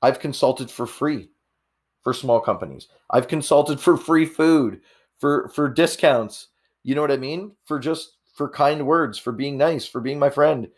I've 0.00 0.20
consulted 0.20 0.70
for 0.70 0.86
free 0.86 1.28
for 2.02 2.14
small 2.14 2.40
companies. 2.40 2.88
I've 3.10 3.28
consulted 3.28 3.78
for 3.78 3.98
free 3.98 4.24
food, 4.24 4.80
for 5.18 5.50
for 5.50 5.68
discounts. 5.68 6.48
You 6.82 6.94
know 6.94 7.02
what 7.02 7.12
I 7.12 7.18
mean? 7.18 7.52
For 7.66 7.78
just 7.78 8.16
for 8.34 8.48
kind 8.48 8.86
words, 8.86 9.18
for 9.18 9.32
being 9.32 9.58
nice, 9.58 9.86
for 9.86 10.00
being 10.00 10.18
my 10.18 10.30
friend 10.30 10.68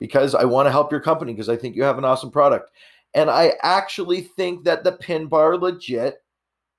because 0.00 0.34
I 0.34 0.44
want 0.44 0.66
to 0.66 0.72
help 0.72 0.90
your 0.90 1.00
company 1.00 1.32
because 1.32 1.48
I 1.48 1.56
think 1.56 1.76
you 1.76 1.84
have 1.84 1.98
an 1.98 2.04
awesome 2.04 2.30
product. 2.30 2.70
And 3.14 3.30
I 3.30 3.52
actually 3.62 4.22
think 4.22 4.64
that 4.64 4.82
the 4.82 4.92
pin 4.92 5.26
bar 5.26 5.56
legit 5.56 6.22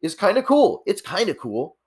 is 0.01 0.15
kind 0.15 0.37
of 0.37 0.45
cool. 0.45 0.83
It's 0.85 1.01
kind 1.01 1.29
of 1.29 1.37
cool. 1.37 1.77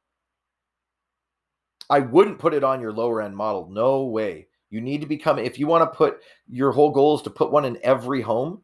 I 1.90 2.00
wouldn't 2.00 2.38
put 2.38 2.54
it 2.54 2.64
on 2.64 2.80
your 2.80 2.92
lower 2.92 3.20
end 3.20 3.36
model. 3.36 3.68
No 3.70 4.04
way. 4.04 4.48
You 4.72 4.80
need 4.80 5.02
to 5.02 5.06
become, 5.06 5.38
if 5.38 5.58
you 5.58 5.66
want 5.66 5.82
to 5.82 5.96
put 5.96 6.22
your 6.48 6.72
whole 6.72 6.90
goal 6.90 7.14
is 7.14 7.22
to 7.22 7.30
put 7.30 7.52
one 7.52 7.66
in 7.66 7.78
every 7.82 8.22
home, 8.22 8.62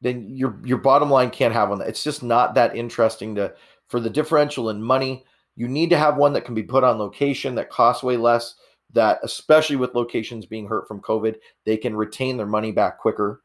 then 0.00 0.28
your 0.36 0.58
your 0.64 0.78
bottom 0.78 1.08
line 1.08 1.30
can't 1.30 1.54
have 1.54 1.68
one. 1.68 1.80
It's 1.80 2.02
just 2.02 2.24
not 2.24 2.56
that 2.56 2.74
interesting 2.74 3.36
to 3.36 3.54
for 3.86 4.00
the 4.00 4.10
differential 4.10 4.70
in 4.70 4.82
money. 4.82 5.24
You 5.54 5.68
need 5.68 5.90
to 5.90 5.96
have 5.96 6.16
one 6.16 6.32
that 6.32 6.44
can 6.44 6.56
be 6.56 6.64
put 6.64 6.82
on 6.82 6.98
location 6.98 7.54
that 7.54 7.70
costs 7.70 8.02
way 8.02 8.16
less. 8.16 8.56
That 8.92 9.20
especially 9.22 9.76
with 9.76 9.94
locations 9.94 10.44
being 10.44 10.66
hurt 10.66 10.88
from 10.88 11.00
COVID, 11.00 11.36
they 11.64 11.76
can 11.76 11.94
retain 11.94 12.36
their 12.36 12.44
money 12.44 12.72
back 12.72 12.98
quicker. 12.98 13.42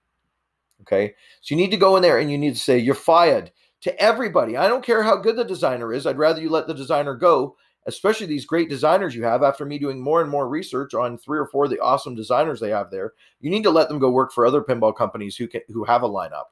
Okay, 0.82 1.14
so 1.42 1.54
you 1.54 1.62
need 1.62 1.72
to 1.72 1.78
go 1.78 1.96
in 1.96 2.02
there 2.02 2.18
and 2.18 2.32
you 2.32 2.40
need 2.40 2.56
to 2.56 2.60
say 2.60 2.80
you're 2.80 2.96
fired 2.96 3.52
to 3.82 4.02
everybody. 4.02 4.58
I 4.58 4.68
don't 4.68 4.84
care 4.84 5.04
how 5.04 5.16
good 5.16 5.36
the 5.36 5.44
designer 5.44 5.94
is. 5.94 6.08
I'd 6.08 6.18
rather 6.18 6.42
you 6.42 6.50
let 6.50 6.66
the 6.66 6.74
designer 6.74 7.14
go, 7.14 7.56
especially 7.88 8.28
these 8.28 8.46
great 8.46 8.70
designers 8.70 9.16
you 9.16 9.24
have. 9.24 9.42
After 9.44 9.66
me 9.66 9.80
doing 9.80 10.00
more 10.00 10.22
and 10.22 10.30
more 10.30 10.48
research 10.48 10.94
on 10.94 11.18
three 11.18 11.40
or 11.40 11.48
four 11.48 11.66
of 11.66 11.72
the 11.72 11.80
awesome 11.80 12.16
designers 12.16 12.60
they 12.60 12.70
have 12.70 12.92
there, 12.92 13.14
you 13.40 13.50
need 13.50 13.64
to 13.64 13.72
let 13.72 13.90
them 13.90 14.00
go 14.00 14.12
work 14.12 14.32
for 14.32 14.46
other 14.46 14.62
pinball 14.62 14.96
companies 14.96 15.36
who 15.36 15.48
can 15.48 15.62
who 15.70 15.84
have 15.84 16.04
a 16.04 16.10
lineup, 16.10 16.46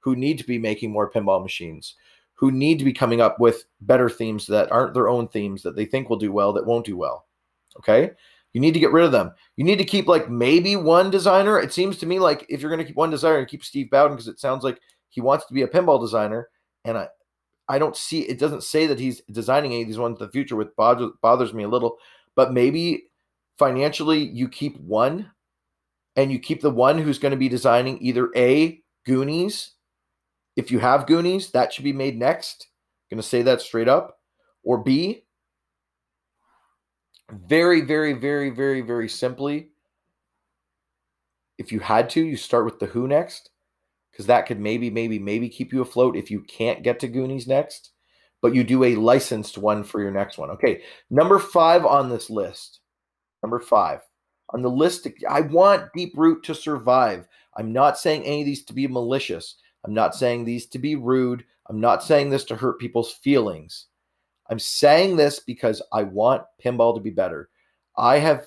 who 0.00 0.14
need 0.14 0.38
to 0.38 0.44
be 0.44 0.58
making 0.58 0.92
more 0.92 1.10
pinball 1.10 1.42
machines, 1.42 1.94
who 2.34 2.52
need 2.52 2.78
to 2.78 2.84
be 2.84 2.92
coming 2.92 3.20
up 3.20 3.40
with 3.40 3.64
better 3.80 4.10
themes 4.10 4.46
that 4.46 4.70
aren't 4.70 4.94
their 4.94 5.08
own 5.08 5.26
themes 5.28 5.62
that 5.62 5.74
they 5.74 5.86
think 5.86 6.08
will 6.08 6.18
do 6.18 6.32
well 6.32 6.52
that 6.52 6.66
won't 6.66 6.86
do 6.86 6.96
well. 6.96 7.26
Okay? 7.78 8.10
You 8.52 8.60
need 8.60 8.74
to 8.74 8.80
get 8.80 8.92
rid 8.92 9.04
of 9.04 9.10
them. 9.12 9.32
You 9.56 9.64
need 9.64 9.78
to 9.78 9.84
keep 9.84 10.06
like 10.06 10.30
maybe 10.30 10.76
one 10.76 11.10
designer. 11.10 11.58
It 11.58 11.72
seems 11.72 11.98
to 11.98 12.06
me 12.06 12.20
like 12.20 12.46
if 12.48 12.60
you're 12.60 12.70
going 12.70 12.78
to 12.78 12.84
keep 12.84 12.96
one 12.96 13.10
designer 13.10 13.44
keep 13.44 13.64
Steve 13.64 13.90
Bowden 13.90 14.12
because 14.12 14.28
it 14.28 14.38
sounds 14.38 14.62
like 14.62 14.80
he 15.08 15.20
wants 15.20 15.46
to 15.46 15.54
be 15.54 15.62
a 15.62 15.68
pinball 15.68 16.00
designer, 16.00 16.48
and 16.84 16.98
I, 16.98 17.08
I 17.68 17.78
don't 17.78 17.96
see 17.96 18.20
it 18.20 18.38
doesn't 18.38 18.62
say 18.62 18.86
that 18.86 19.00
he's 19.00 19.22
designing 19.30 19.72
any 19.72 19.82
of 19.82 19.88
these 19.88 19.98
ones 19.98 20.20
in 20.20 20.26
the 20.26 20.32
future, 20.32 20.56
which 20.56 20.68
bothers, 20.76 21.10
bothers 21.22 21.54
me 21.54 21.64
a 21.64 21.68
little. 21.68 21.96
But 22.36 22.52
maybe 22.52 23.04
financially 23.58 24.18
you 24.18 24.48
keep 24.48 24.78
one, 24.80 25.30
and 26.16 26.30
you 26.30 26.38
keep 26.38 26.60
the 26.60 26.70
one 26.70 26.98
who's 26.98 27.18
going 27.18 27.32
to 27.32 27.36
be 27.36 27.48
designing 27.48 27.98
either 28.00 28.30
a 28.36 28.80
Goonies. 29.06 29.72
If 30.56 30.70
you 30.70 30.78
have 30.78 31.06
Goonies, 31.06 31.50
that 31.50 31.72
should 31.72 31.84
be 31.84 31.92
made 31.92 32.18
next. 32.18 32.68
I'm 33.10 33.16
going 33.16 33.22
to 33.22 33.28
say 33.28 33.42
that 33.42 33.60
straight 33.60 33.88
up. 33.88 34.18
Or 34.62 34.78
B, 34.78 35.24
very, 37.30 37.80
very, 37.80 38.12
very, 38.12 38.50
very, 38.50 38.80
very 38.80 39.08
simply, 39.08 39.70
if 41.58 41.72
you 41.72 41.80
had 41.80 42.08
to, 42.10 42.20
you 42.22 42.36
start 42.36 42.64
with 42.64 42.78
the 42.78 42.86
Who 42.86 43.08
next, 43.08 43.50
because 44.14 44.26
that 44.26 44.46
could 44.46 44.60
maybe, 44.60 44.90
maybe, 44.90 45.18
maybe 45.18 45.48
keep 45.48 45.72
you 45.72 45.82
afloat 45.82 46.16
if 46.16 46.30
you 46.30 46.40
can't 46.42 46.84
get 46.84 47.00
to 47.00 47.08
Goonies 47.08 47.48
next, 47.48 47.90
but 48.40 48.54
you 48.54 48.62
do 48.62 48.84
a 48.84 48.94
licensed 48.94 49.58
one 49.58 49.82
for 49.82 50.00
your 50.00 50.12
next 50.12 50.38
one. 50.38 50.50
Okay, 50.50 50.82
number 51.10 51.40
five 51.40 51.84
on 51.84 52.08
this 52.08 52.30
list. 52.30 52.78
Number 53.42 53.58
five 53.58 54.02
on 54.50 54.62
the 54.62 54.70
list. 54.70 55.08
I 55.28 55.40
want 55.40 55.92
Deep 55.96 56.12
Root 56.16 56.44
to 56.44 56.54
survive. 56.54 57.26
I'm 57.56 57.72
not 57.72 57.98
saying 57.98 58.22
any 58.22 58.42
of 58.42 58.46
these 58.46 58.64
to 58.66 58.72
be 58.72 58.86
malicious. 58.86 59.56
I'm 59.84 59.94
not 59.94 60.14
saying 60.14 60.44
these 60.44 60.66
to 60.66 60.78
be 60.78 60.94
rude. 60.94 61.44
I'm 61.68 61.80
not 61.80 62.04
saying 62.04 62.30
this 62.30 62.44
to 62.44 62.56
hurt 62.56 62.78
people's 62.78 63.12
feelings. 63.12 63.86
I'm 64.48 64.60
saying 64.60 65.16
this 65.16 65.40
because 65.40 65.82
I 65.92 66.04
want 66.04 66.42
pinball 66.64 66.94
to 66.94 67.00
be 67.00 67.10
better. 67.10 67.48
I 67.96 68.18
have 68.18 68.46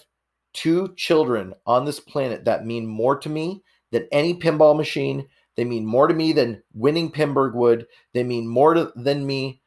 two 0.54 0.94
children 0.96 1.54
on 1.65 1.84
this 1.84 2.00
planet 2.00 2.46
that 2.46 2.65
mean 2.65 2.86
more 2.86 3.18
to 3.18 3.30
me 3.30 3.63
than 3.91 4.08
any 4.12 4.34
pinball 4.34 4.76
machine. 4.78 5.28
They 5.58 5.65
mean 5.65 5.86
more 5.86 6.08
to 6.08 6.13
me 6.13 6.32
than 6.32 6.62
winning 6.74 7.12
Pinburgh 7.12 7.56
would. 7.56 7.88
They 8.13 8.24
mean 8.24 8.48
more 8.48 8.76
to, 8.76 8.93
than 8.96 9.26
me 9.26 9.62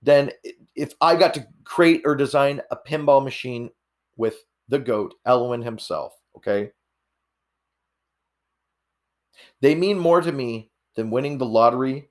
than 0.00 0.30
if 0.76 0.94
I 1.00 1.16
got 1.16 1.34
to 1.34 1.46
create 1.64 2.02
or 2.04 2.14
design 2.14 2.62
a 2.70 2.76
pinball 2.76 3.22
machine 3.22 3.70
with 4.16 4.36
the 4.68 4.78
GOAT, 4.78 5.14
Elwin 5.26 5.62
himself. 5.62 6.14
Okay. 6.36 6.70
They 9.60 9.74
mean 9.74 9.98
more 9.98 10.20
to 10.20 10.32
me 10.32 10.70
than 10.94 11.10
winning 11.10 11.38
the 11.38 11.46
lottery 11.46 12.08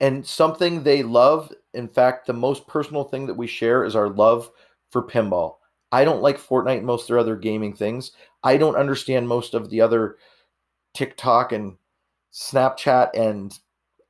and 0.00 0.24
something 0.26 0.82
they 0.82 1.02
love. 1.02 1.52
In 1.74 1.88
fact, 1.88 2.26
the 2.26 2.32
most 2.32 2.66
personal 2.66 3.04
thing 3.04 3.26
that 3.26 3.34
we 3.34 3.46
share 3.46 3.84
is 3.84 3.96
our 3.96 4.08
love 4.08 4.50
for 4.90 5.02
pinball. 5.02 5.56
I 5.92 6.04
don't 6.04 6.22
like 6.22 6.38
Fortnite 6.38 6.82
most 6.82 7.02
of 7.02 7.08
their 7.08 7.18
other 7.18 7.36
gaming 7.36 7.74
things. 7.74 8.12
I 8.42 8.56
don't 8.56 8.76
understand 8.76 9.28
most 9.28 9.54
of 9.54 9.70
the 9.70 9.80
other 9.80 10.16
TikTok 10.94 11.52
and 11.52 11.76
Snapchat 12.32 13.10
and 13.14 13.56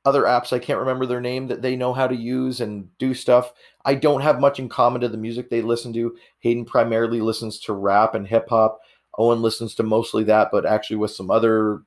other 0.05 0.23
apps. 0.23 0.53
I 0.53 0.59
can't 0.59 0.79
remember 0.79 1.05
their 1.05 1.21
name 1.21 1.47
that 1.47 1.61
they 1.61 1.75
know 1.75 1.93
how 1.93 2.07
to 2.07 2.15
use 2.15 2.61
and 2.61 2.89
do 2.97 3.13
stuff. 3.13 3.53
I 3.85 3.95
don't 3.95 4.21
have 4.21 4.39
much 4.39 4.59
in 4.59 4.69
common 4.69 5.01
to 5.01 5.09
the 5.09 5.17
music 5.17 5.49
they 5.49 5.61
listen 5.61 5.93
to. 5.93 6.15
Hayden 6.39 6.65
primarily 6.65 7.21
listens 7.21 7.59
to 7.61 7.73
rap 7.73 8.15
and 8.15 8.27
hip 8.27 8.47
hop. 8.49 8.79
Owen 9.17 9.41
listens 9.41 9.75
to 9.75 9.83
mostly 9.83 10.23
that, 10.23 10.49
but 10.51 10.65
actually 10.65 10.95
with 10.95 11.11
some 11.11 11.29
other 11.29 11.83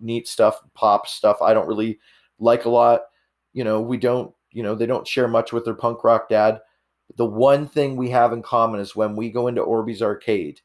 neat 0.00 0.28
stuff, 0.28 0.60
pop 0.74 1.08
stuff 1.08 1.42
I 1.42 1.54
don't 1.54 1.66
really 1.66 1.98
like 2.38 2.66
a 2.66 2.70
lot 2.70 3.02
you 3.52 3.64
know, 3.64 3.80
we 3.80 3.96
don't, 3.96 4.32
you 4.52 4.62
know, 4.62 4.74
they 4.74 4.86
don't 4.86 5.06
share 5.06 5.28
much 5.28 5.52
with 5.52 5.64
their 5.64 5.74
punk 5.74 6.04
rock 6.04 6.28
dad. 6.28 6.60
The 7.16 7.26
one 7.26 7.66
thing 7.66 7.96
we 7.96 8.10
have 8.10 8.32
in 8.32 8.42
common 8.42 8.80
is 8.80 8.94
when 8.94 9.16
we 9.16 9.30
go 9.30 9.48
into 9.48 9.62
Orby's 9.62 10.02
arcade, 10.02 10.60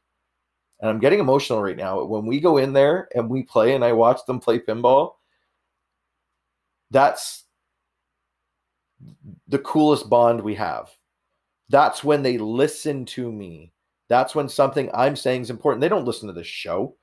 and 0.80 0.90
I'm 0.90 1.00
getting 1.00 1.20
emotional 1.20 1.62
right 1.62 1.78
now. 1.78 2.04
When 2.04 2.26
we 2.26 2.40
go 2.40 2.58
in 2.58 2.74
there 2.74 3.08
and 3.16 3.30
we 3.30 3.44
play 3.44 3.74
and 3.74 3.84
I 3.84 3.94
watch 3.94 4.20
them 4.28 4.40
play 4.40 4.60
pinball, 4.60 5.14
that's 6.92 7.46
the 9.48 9.60
coolest 9.60 10.10
bond 10.10 10.42
we 10.42 10.56
have. 10.56 10.90
That's 11.70 12.04
when 12.04 12.22
they 12.22 12.38
listen 12.38 13.06
to 13.06 13.32
me. 13.32 13.72
That's 14.10 14.36
when 14.36 14.50
something 14.50 14.90
I'm 14.94 15.16
saying 15.16 15.44
is 15.44 15.50
important. 15.50 15.82
They 15.82 15.90
don't 15.90 16.06
listen 16.06 16.28
to 16.28 16.34
the 16.34 16.44
show. 16.44 16.98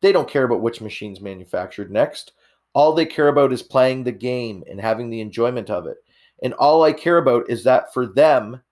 They 0.00 0.12
don't 0.12 0.30
care 0.30 0.44
about 0.44 0.62
which 0.62 0.80
machine's 0.80 1.20
manufactured 1.20 1.90
next. 1.90 2.32
All 2.74 2.92
they 2.92 3.06
care 3.06 3.28
about 3.28 3.52
is 3.52 3.62
playing 3.62 4.04
the 4.04 4.12
game 4.12 4.62
and 4.70 4.80
having 4.80 5.10
the 5.10 5.20
enjoyment 5.20 5.68
of 5.70 5.86
it. 5.86 5.96
And 6.42 6.54
all 6.54 6.82
I 6.82 6.92
care 6.92 7.18
about 7.18 7.50
is 7.50 7.64
that 7.64 7.92
for 7.92 8.06
them 8.06 8.62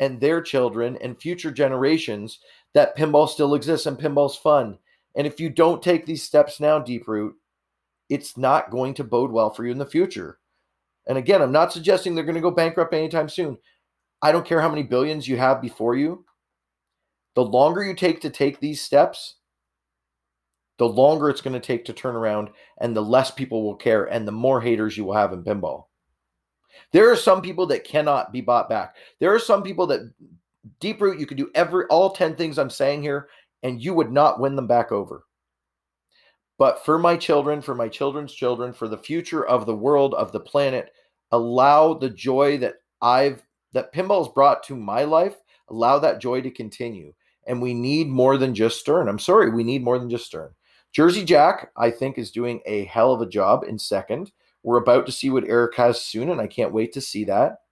and 0.00 0.18
their 0.18 0.40
children 0.40 0.98
and 1.00 1.20
future 1.20 1.50
generations, 1.52 2.40
that 2.74 2.96
pinball 2.96 3.28
still 3.28 3.54
exists 3.54 3.86
and 3.86 3.98
pinball's 3.98 4.36
fun. 4.36 4.78
And 5.14 5.26
if 5.26 5.38
you 5.38 5.50
don't 5.50 5.82
take 5.82 6.06
these 6.06 6.22
steps 6.22 6.58
now, 6.58 6.78
Deep 6.78 7.06
Root, 7.06 7.36
it's 8.08 8.36
not 8.36 8.70
going 8.70 8.94
to 8.94 9.04
bode 9.04 9.30
well 9.30 9.50
for 9.50 9.64
you 9.64 9.70
in 9.70 9.78
the 9.78 9.86
future. 9.86 10.38
And 11.06 11.18
again, 11.18 11.42
I'm 11.42 11.52
not 11.52 11.72
suggesting 11.72 12.14
they're 12.14 12.24
going 12.24 12.34
to 12.34 12.40
go 12.40 12.50
bankrupt 12.50 12.94
anytime 12.94 13.28
soon. 13.28 13.58
I 14.22 14.32
don't 14.32 14.46
care 14.46 14.60
how 14.60 14.68
many 14.68 14.82
billions 14.82 15.28
you 15.28 15.36
have 15.36 15.62
before 15.62 15.96
you. 15.96 16.24
The 17.34 17.44
longer 17.44 17.84
you 17.84 17.94
take 17.94 18.20
to 18.22 18.30
take 18.30 18.58
these 18.58 18.82
steps, 18.82 19.36
the 20.78 20.88
longer 20.88 21.28
it's 21.28 21.40
going 21.40 21.54
to 21.54 21.60
take 21.60 21.84
to 21.84 21.92
turn 21.92 22.16
around 22.16 22.50
and 22.80 22.96
the 22.96 23.02
less 23.02 23.30
people 23.30 23.62
will 23.62 23.76
care 23.76 24.04
and 24.04 24.26
the 24.26 24.32
more 24.32 24.60
haters 24.60 24.96
you 24.96 25.04
will 25.04 25.14
have 25.14 25.32
in 25.32 25.44
pinball. 25.44 25.84
There 26.92 27.10
are 27.10 27.16
some 27.16 27.42
people 27.42 27.66
that 27.66 27.84
cannot 27.84 28.32
be 28.32 28.40
bought 28.40 28.68
back. 28.68 28.96
There 29.18 29.34
are 29.34 29.38
some 29.38 29.62
people 29.62 29.86
that 29.88 30.12
deep 30.78 31.00
root 31.00 31.18
you 31.18 31.26
could 31.26 31.36
do 31.36 31.50
every 31.54 31.84
all 31.86 32.10
10 32.10 32.36
things 32.36 32.58
I'm 32.58 32.70
saying 32.70 33.02
here 33.02 33.28
and 33.62 33.82
you 33.82 33.94
would 33.94 34.12
not 34.12 34.40
win 34.40 34.56
them 34.56 34.66
back 34.66 34.92
over. 34.92 35.24
But 36.58 36.84
for 36.84 36.98
my 36.98 37.16
children, 37.16 37.62
for 37.62 37.74
my 37.74 37.88
children's 37.88 38.34
children, 38.34 38.72
for 38.72 38.86
the 38.86 38.98
future 38.98 39.46
of 39.46 39.64
the 39.64 39.74
world, 39.74 40.14
of 40.14 40.32
the 40.32 40.40
planet, 40.40 40.92
allow 41.32 41.94
the 41.94 42.10
joy 42.10 42.58
that 42.58 42.74
I've 43.00 43.42
that 43.72 43.92
pinball's 43.92 44.28
brought 44.28 44.62
to 44.64 44.76
my 44.76 45.04
life, 45.04 45.36
allow 45.68 45.98
that 46.00 46.20
joy 46.20 46.40
to 46.42 46.50
continue. 46.50 47.14
And 47.46 47.62
we 47.62 47.72
need 47.72 48.08
more 48.08 48.36
than 48.36 48.54
just 48.54 48.80
Stern. 48.80 49.08
I'm 49.08 49.18
sorry, 49.18 49.50
we 49.50 49.64
need 49.64 49.82
more 49.82 49.98
than 49.98 50.10
just 50.10 50.26
Stern. 50.26 50.50
Jersey 50.92 51.24
Jack, 51.24 51.70
I 51.76 51.90
think, 51.90 52.18
is 52.18 52.30
doing 52.30 52.60
a 52.66 52.84
hell 52.84 53.12
of 53.12 53.20
a 53.20 53.28
job 53.28 53.64
in 53.66 53.78
second. 53.78 54.32
We're 54.62 54.78
about 54.78 55.06
to 55.06 55.12
see 55.12 55.30
what 55.30 55.48
Eric 55.48 55.76
has 55.76 56.00
soon, 56.00 56.30
and 56.30 56.40
I 56.40 56.46
can't 56.46 56.72
wait 56.72 56.92
to 56.92 57.00
see 57.00 57.24
that. 57.24 57.62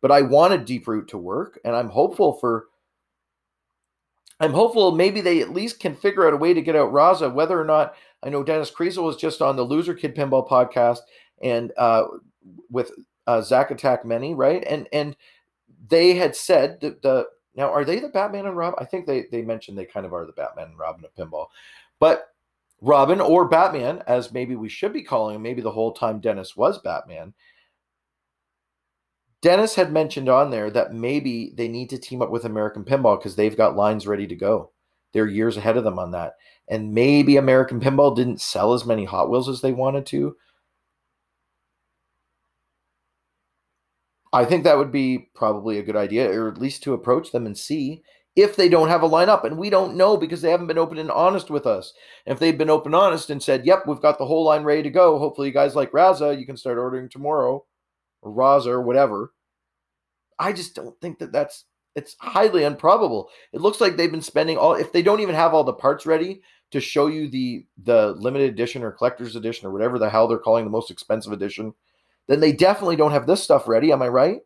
But 0.00 0.12
I 0.12 0.22
wanted 0.22 0.64
Deep 0.64 0.86
Root 0.86 1.08
to 1.08 1.18
work, 1.18 1.58
and 1.64 1.74
I'm 1.74 1.90
hopeful 1.90 2.34
for. 2.34 2.66
I'm 4.42 4.54
hopeful 4.54 4.92
maybe 4.92 5.20
they 5.20 5.42
at 5.42 5.52
least 5.52 5.80
can 5.80 5.94
figure 5.94 6.26
out 6.26 6.32
a 6.32 6.38
way 6.38 6.54
to 6.54 6.62
get 6.62 6.74
out 6.74 6.92
Raza, 6.92 7.30
whether 7.30 7.60
or 7.60 7.64
not 7.64 7.94
I 8.22 8.30
know 8.30 8.42
Dennis 8.42 8.70
Kriesel 8.70 9.02
was 9.02 9.16
just 9.16 9.42
on 9.42 9.56
the 9.56 9.62
Loser 9.62 9.92
Kid 9.92 10.14
Pinball 10.14 10.48
podcast 10.48 11.00
and 11.42 11.72
uh, 11.76 12.04
with 12.70 12.92
uh, 13.26 13.42
Zach 13.42 13.70
Attack 13.70 14.04
Meny, 14.04 14.34
right? 14.34 14.64
And 14.66 14.88
and 14.92 15.16
they 15.88 16.14
had 16.14 16.34
said 16.34 16.80
that 16.80 17.02
the 17.02 17.26
now 17.54 17.70
are 17.70 17.84
they 17.84 17.98
the 17.98 18.08
Batman 18.08 18.46
and 18.46 18.56
Rob? 18.56 18.74
I 18.78 18.84
think 18.84 19.06
they 19.06 19.26
they 19.30 19.42
mentioned 19.42 19.76
they 19.76 19.84
kind 19.84 20.06
of 20.06 20.14
are 20.14 20.26
the 20.26 20.32
Batman 20.32 20.68
and 20.68 20.78
Robin 20.78 21.04
of 21.04 21.14
pinball, 21.14 21.46
but 21.98 22.29
Robin 22.80 23.20
or 23.20 23.46
Batman, 23.46 24.02
as 24.06 24.32
maybe 24.32 24.56
we 24.56 24.68
should 24.68 24.92
be 24.92 25.02
calling 25.02 25.36
him, 25.36 25.42
maybe 25.42 25.60
the 25.60 25.72
whole 25.72 25.92
time 25.92 26.20
Dennis 26.20 26.56
was 26.56 26.78
Batman. 26.78 27.34
Dennis 29.42 29.74
had 29.74 29.92
mentioned 29.92 30.28
on 30.28 30.50
there 30.50 30.70
that 30.70 30.92
maybe 30.92 31.52
they 31.56 31.68
need 31.68 31.90
to 31.90 31.98
team 31.98 32.20
up 32.22 32.30
with 32.30 32.44
American 32.44 32.84
Pinball 32.84 33.18
because 33.18 33.36
they've 33.36 33.56
got 33.56 33.76
lines 33.76 34.06
ready 34.06 34.26
to 34.26 34.34
go. 34.34 34.72
They're 35.12 35.26
years 35.26 35.56
ahead 35.56 35.76
of 35.76 35.84
them 35.84 35.98
on 35.98 36.12
that. 36.12 36.34
And 36.68 36.94
maybe 36.94 37.36
American 37.36 37.80
Pinball 37.80 38.14
didn't 38.14 38.40
sell 38.40 38.74
as 38.74 38.86
many 38.86 39.04
Hot 39.04 39.30
Wheels 39.30 39.48
as 39.48 39.60
they 39.60 39.72
wanted 39.72 40.06
to. 40.06 40.36
I 44.32 44.44
think 44.44 44.64
that 44.64 44.78
would 44.78 44.92
be 44.92 45.30
probably 45.34 45.78
a 45.78 45.82
good 45.82 45.96
idea, 45.96 46.30
or 46.30 46.48
at 46.48 46.60
least 46.60 46.84
to 46.84 46.94
approach 46.94 47.32
them 47.32 47.46
and 47.46 47.58
see 47.58 48.02
if 48.36 48.56
they 48.56 48.68
don't 48.68 48.88
have 48.88 49.02
a 49.02 49.08
lineup. 49.08 49.44
And 49.44 49.58
we 49.58 49.70
don't 49.70 49.96
know 49.96 50.16
because 50.16 50.42
they 50.42 50.50
haven't 50.50 50.68
been 50.68 50.78
open 50.78 50.98
and 50.98 51.10
honest 51.10 51.50
with 51.50 51.66
us. 51.66 51.92
And 52.26 52.34
if 52.34 52.40
they've 52.40 52.56
been 52.56 52.70
open 52.70 52.94
and 52.94 53.02
honest 53.02 53.30
and 53.30 53.42
said, 53.42 53.66
yep, 53.66 53.86
we've 53.86 54.00
got 54.00 54.18
the 54.18 54.26
whole 54.26 54.44
line 54.44 54.62
ready 54.62 54.82
to 54.82 54.90
go. 54.90 55.18
Hopefully, 55.18 55.48
you 55.48 55.54
guys 55.54 55.74
like 55.74 55.92
Raza, 55.92 56.38
you 56.38 56.46
can 56.46 56.56
start 56.56 56.78
ordering 56.78 57.08
tomorrow, 57.08 57.64
or 58.22 58.32
Raza, 58.32 58.66
or 58.66 58.82
whatever. 58.82 59.32
I 60.38 60.52
just 60.52 60.74
don't 60.74 60.98
think 61.00 61.18
that 61.18 61.32
that's 61.32 61.64
it's 61.96 62.16
highly 62.20 62.64
improbable. 62.64 63.28
It 63.52 63.60
looks 63.60 63.80
like 63.80 63.96
they've 63.96 64.10
been 64.10 64.22
spending 64.22 64.56
all 64.56 64.74
if 64.74 64.92
they 64.92 65.02
don't 65.02 65.20
even 65.20 65.34
have 65.34 65.52
all 65.52 65.64
the 65.64 65.72
parts 65.72 66.06
ready 66.06 66.40
to 66.70 66.80
show 66.80 67.08
you 67.08 67.28
the 67.28 67.66
the 67.82 68.12
limited 68.12 68.50
edition 68.50 68.82
or 68.82 68.92
collector's 68.92 69.36
edition 69.36 69.66
or 69.66 69.72
whatever 69.72 69.98
the 69.98 70.08
hell 70.08 70.28
they're 70.28 70.38
calling 70.38 70.64
the 70.64 70.70
most 70.70 70.90
expensive 70.90 71.32
edition, 71.32 71.74
then 72.28 72.40
they 72.40 72.52
definitely 72.52 72.96
don't 72.96 73.12
have 73.12 73.26
this 73.26 73.42
stuff 73.42 73.68
ready. 73.68 73.92
Am 73.92 74.02
I 74.02 74.08
right? 74.08 74.40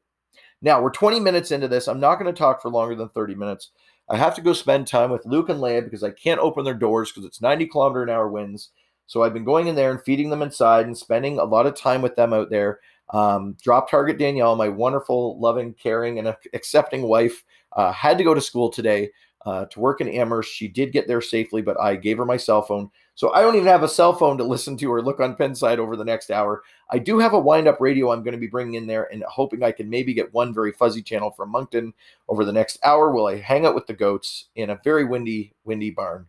Now 0.64 0.81
we're 0.81 0.90
20 0.90 1.20
minutes 1.20 1.50
into 1.50 1.68
this. 1.68 1.88
I'm 1.88 2.00
not 2.00 2.18
going 2.18 2.33
to 2.33 2.37
talk 2.37 2.62
for 2.62 2.70
longer 2.70 2.94
than 2.94 3.11
30 3.11 3.35
minutes. 3.35 3.72
I 4.09 4.16
have 4.16 4.35
to 4.37 4.40
go 4.40 4.55
spend 4.55 4.87
time 4.87 5.11
with 5.11 5.27
Luke 5.27 5.50
and 5.50 5.61
Leia 5.61 5.85
because 5.85 6.03
I 6.03 6.11
can't 6.11 6.40
open 6.40 6.64
their 6.64 6.72
doors 6.72 7.12
because 7.12 7.27
it's 7.27 7.42
90 7.42 7.66
kilometer 7.66 8.03
an 8.03 8.09
hour 8.09 8.29
winds. 8.29 8.70
So 9.07 9.22
I've 9.22 9.35
been 9.35 9.44
going 9.44 9.66
in 9.66 9.74
there 9.74 9.90
and 9.90 10.03
feeding 10.03 10.31
them 10.31 10.40
inside 10.40 10.87
and 10.87 10.96
spending 10.96 11.38
a 11.38 11.44
lot 11.44 11.66
of 11.66 11.77
time 11.77 12.00
with 12.00 12.16
them 12.16 12.33
out 12.33 12.48
there. 12.48 12.81
Um, 13.12 13.59
drop 13.62 13.90
target 13.90 14.16
Danielle, 14.16 14.57
my 14.57 14.70
wonderful, 14.70 15.38
loving, 15.38 15.74
caring, 15.74 16.18
and 16.18 16.35
accepting 16.55 17.03
wife, 17.03 17.44
uh, 17.74 17.92
had 17.92 18.16
to 18.16 18.24
go 18.24 18.33
to 18.33 18.40
school 18.40 18.70
today 18.70 19.11
uh, 19.44 19.66
to 19.66 19.81
work 19.81 20.00
in 20.00 20.09
Amherst. 20.09 20.50
She 20.50 20.68
did 20.68 20.92
get 20.92 21.07
there 21.07 21.20
safely, 21.20 21.61
but 21.61 21.79
I 21.79 21.96
gave 21.96 22.16
her 22.16 22.24
my 22.24 22.38
cell 22.38 22.62
phone. 22.62 22.90
So 23.16 23.33
I 23.33 23.42
don't 23.42 23.55
even 23.55 23.68
have 23.68 23.85
a 23.85 23.88
cell 23.88 24.12
phone 24.12 24.37
to 24.38 24.44
listen 24.44 24.77
to 24.79 24.92
or 24.92 25.00
look 25.00 25.20
on 25.20 25.37
Pinside 25.37 25.79
over 25.79 25.96
the 25.96 26.05
next 26.05 26.31
hour. 26.31 26.62
I 26.90 26.98
do 26.98 27.18
have 27.20 27.33
a 27.33 27.38
wind 27.38 27.68
up 27.68 27.81
radio 27.81 28.11
I'm 28.11 28.24
going 28.24 28.33
to 28.33 28.40
be 28.40 28.48
bringing 28.48 28.74
in 28.74 28.88
there 28.88 29.05
and 29.12 29.22
hoping 29.29 29.62
I 29.62 29.70
can 29.70 29.88
maybe 29.88 30.14
get 30.14 30.35
one 30.35 30.53
very 30.53 30.72
fuzzy 30.72 31.00
channel 31.00 31.31
from 31.31 31.50
Moncton 31.50 31.94
over 32.29 32.44
the 32.44 32.53
next 32.53 32.79
hour 32.83 33.12
while 33.12 33.27
I 33.27 33.38
hang 33.38 33.66
out 33.66 33.74
with 33.74 33.87
the 33.87 33.94
goats 33.94 34.46
in 34.57 34.70
a 34.70 34.81
very 34.83 35.05
windy, 35.05 35.55
windy 35.64 35.90
barn 35.90 36.27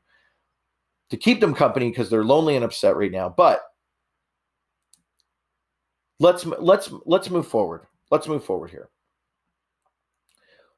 to 1.10 1.18
keep 1.18 1.40
them 1.40 1.56
company 1.56 1.90
because 1.90 2.10
they're 2.10 2.24
lonely 2.24 2.56
and 2.56 2.66
upset 2.66 2.96
right 2.96 3.12
now. 3.12 3.30
But 3.30 3.64
let's 6.20 6.46
let's 6.46 6.92
let's 7.06 7.30
move 7.30 7.48
forward. 7.48 7.88
Let's 8.12 8.28
move 8.28 8.44
forward 8.44 8.70
here. 8.70 8.90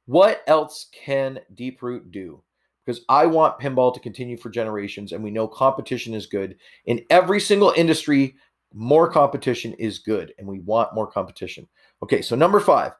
What 0.06 0.42
else 0.48 0.88
can 0.94 1.40
Deeproot 1.54 2.12
do? 2.12 2.42
Because 2.88 3.04
I 3.10 3.26
want 3.26 3.60
pinball 3.60 3.94
to 3.94 4.00
continue 4.00 4.38
for 4.38 4.50
generations, 4.50 5.12
and 5.12 5.22
we 5.22 5.30
know 5.30 5.46
competition 5.46 6.14
is 6.14 6.26
good. 6.26 6.56
In 6.86 7.04
every 7.10 7.42
single 7.42 7.74
industry, 7.76 8.36
more 8.74 9.12
competition 9.12 9.74
is 9.74 10.00
good, 10.00 10.34
and 10.38 10.48
we 10.48 10.60
want 10.60 10.96
more 10.96 11.06
competition. 11.06 11.68
Okay, 12.02 12.22
so 12.22 12.34
number 12.34 12.62
five, 12.62 12.94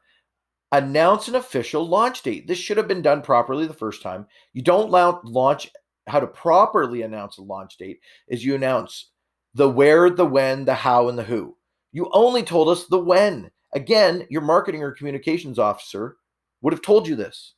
announce 0.72 1.28
an 1.28 1.36
official 1.36 1.88
launch 1.88 2.22
date. 2.22 2.46
This 2.46 2.58
should 2.58 2.76
have 2.76 2.86
been 2.86 3.00
done 3.00 3.22
properly 3.22 3.66
the 3.66 3.72
first 3.72 4.02
time. 4.02 4.26
You 4.52 4.60
don't 4.60 4.90
launch 4.90 5.70
how 6.06 6.20
to 6.20 6.26
properly 6.26 7.00
announce 7.00 7.38
a 7.38 7.42
launch 7.42 7.78
date 7.78 8.00
is 8.28 8.44
you 8.44 8.54
announce 8.54 9.12
the 9.54 9.70
where, 9.70 10.10
the 10.10 10.26
when, 10.26 10.66
the 10.66 10.74
how, 10.74 11.08
and 11.08 11.18
the 11.18 11.22
who. 11.22 11.56
You 11.92 12.10
only 12.12 12.42
told 12.42 12.68
us 12.68 12.84
the 12.86 12.98
when. 12.98 13.50
Again, 13.72 14.26
your 14.28 14.42
marketing 14.42 14.82
or 14.82 14.92
communications 14.92 15.58
officer 15.58 16.16
would 16.60 16.74
have 16.74 16.82
told 16.82 17.08
you 17.08 17.16
this. 17.16 17.54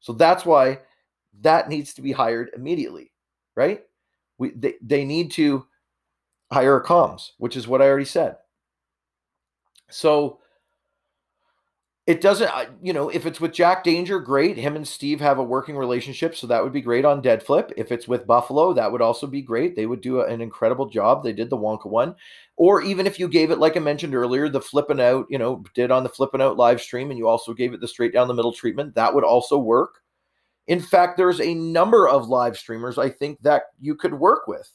So 0.00 0.14
that's 0.14 0.46
why 0.46 0.78
that 1.40 1.68
needs 1.68 1.94
to 1.94 2.02
be 2.02 2.12
hired 2.12 2.50
immediately, 2.56 3.12
right? 3.56 3.82
We 4.38 4.50
they, 4.50 4.74
they 4.82 5.04
need 5.04 5.32
to 5.32 5.66
hire 6.52 6.76
a 6.76 6.84
comms, 6.84 7.30
which 7.38 7.56
is 7.56 7.68
what 7.68 7.82
I 7.82 7.86
already 7.86 8.04
said. 8.04 8.36
So 9.90 10.40
it 12.06 12.20
doesn't 12.20 12.50
you 12.82 12.92
know 12.92 13.08
if 13.08 13.24
it's 13.24 13.40
with 13.40 13.52
jack 13.52 13.82
danger 13.82 14.20
great. 14.20 14.58
Him 14.58 14.76
and 14.76 14.86
steve 14.86 15.20
have 15.20 15.38
a 15.38 15.42
working 15.42 15.76
relationship 15.76 16.36
so 16.36 16.46
that 16.46 16.62
would 16.62 16.72
be 16.72 16.82
great 16.82 17.04
on 17.04 17.22
dead 17.22 17.42
flip 17.42 17.72
if 17.78 17.90
it's 17.90 18.06
with 18.06 18.26
buffalo 18.26 18.74
that 18.74 18.90
would 18.90 19.00
also 19.00 19.26
be 19.26 19.40
great. 19.40 19.74
They 19.74 19.86
would 19.86 20.00
do 20.02 20.20
an 20.20 20.40
incredible 20.40 20.86
job. 20.86 21.22
They 21.24 21.32
did 21.32 21.48
the 21.48 21.56
wonka 21.56 21.86
one. 21.86 22.14
Or 22.56 22.82
even 22.82 23.06
if 23.06 23.18
you 23.18 23.26
gave 23.28 23.50
it 23.50 23.58
like 23.58 23.76
i 23.76 23.80
mentioned 23.80 24.14
earlier 24.14 24.48
the 24.48 24.60
flipping 24.60 25.00
out 25.00 25.26
you 25.30 25.38
know 25.38 25.64
did 25.74 25.90
on 25.90 26.02
the 26.02 26.08
flipping 26.08 26.42
out 26.42 26.56
live 26.58 26.80
stream 26.80 27.10
and 27.10 27.18
you 27.18 27.26
also 27.26 27.54
gave 27.54 27.72
it 27.72 27.80
the 27.80 27.88
straight 27.88 28.12
down 28.12 28.28
the 28.28 28.34
middle 28.34 28.52
treatment 28.52 28.94
that 28.94 29.14
would 29.14 29.24
also 29.24 29.58
work 29.58 30.03
in 30.66 30.80
fact 30.80 31.16
there's 31.16 31.40
a 31.40 31.54
number 31.54 32.08
of 32.08 32.28
live 32.28 32.56
streamers 32.56 32.98
i 32.98 33.08
think 33.08 33.40
that 33.42 33.64
you 33.80 33.94
could 33.94 34.14
work 34.14 34.46
with 34.46 34.70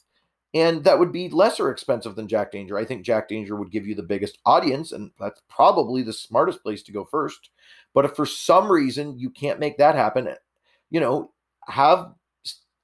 and 0.54 0.84
that 0.84 0.98
would 0.98 1.12
be 1.12 1.30
lesser 1.30 1.70
expensive 1.70 2.16
than 2.16 2.28
Jack 2.28 2.52
Danger. 2.52 2.78
I 2.78 2.86
think 2.86 3.06
Jack 3.06 3.28
Danger 3.28 3.56
would 3.56 3.72
give 3.72 3.86
you 3.86 3.94
the 3.94 4.02
biggest 4.02 4.40
audience, 4.46 4.92
and 4.92 5.12
that's 5.20 5.42
probably 5.48 6.02
the 6.02 6.14
smartest 6.14 6.64
place 6.64 6.82
to 6.84 6.92
go 6.92 7.06
first. 7.06 7.52
But 7.94 8.06
if 8.06 8.16
for 8.16 8.26
some 8.26 8.72
reason 8.72 9.20
you 9.20 9.30
can't 9.30 9.60
make 9.60 9.78
that 9.78 9.96
happen, 9.96 10.28
you 10.90 11.00
know, 11.00 11.32
have, 11.68 12.14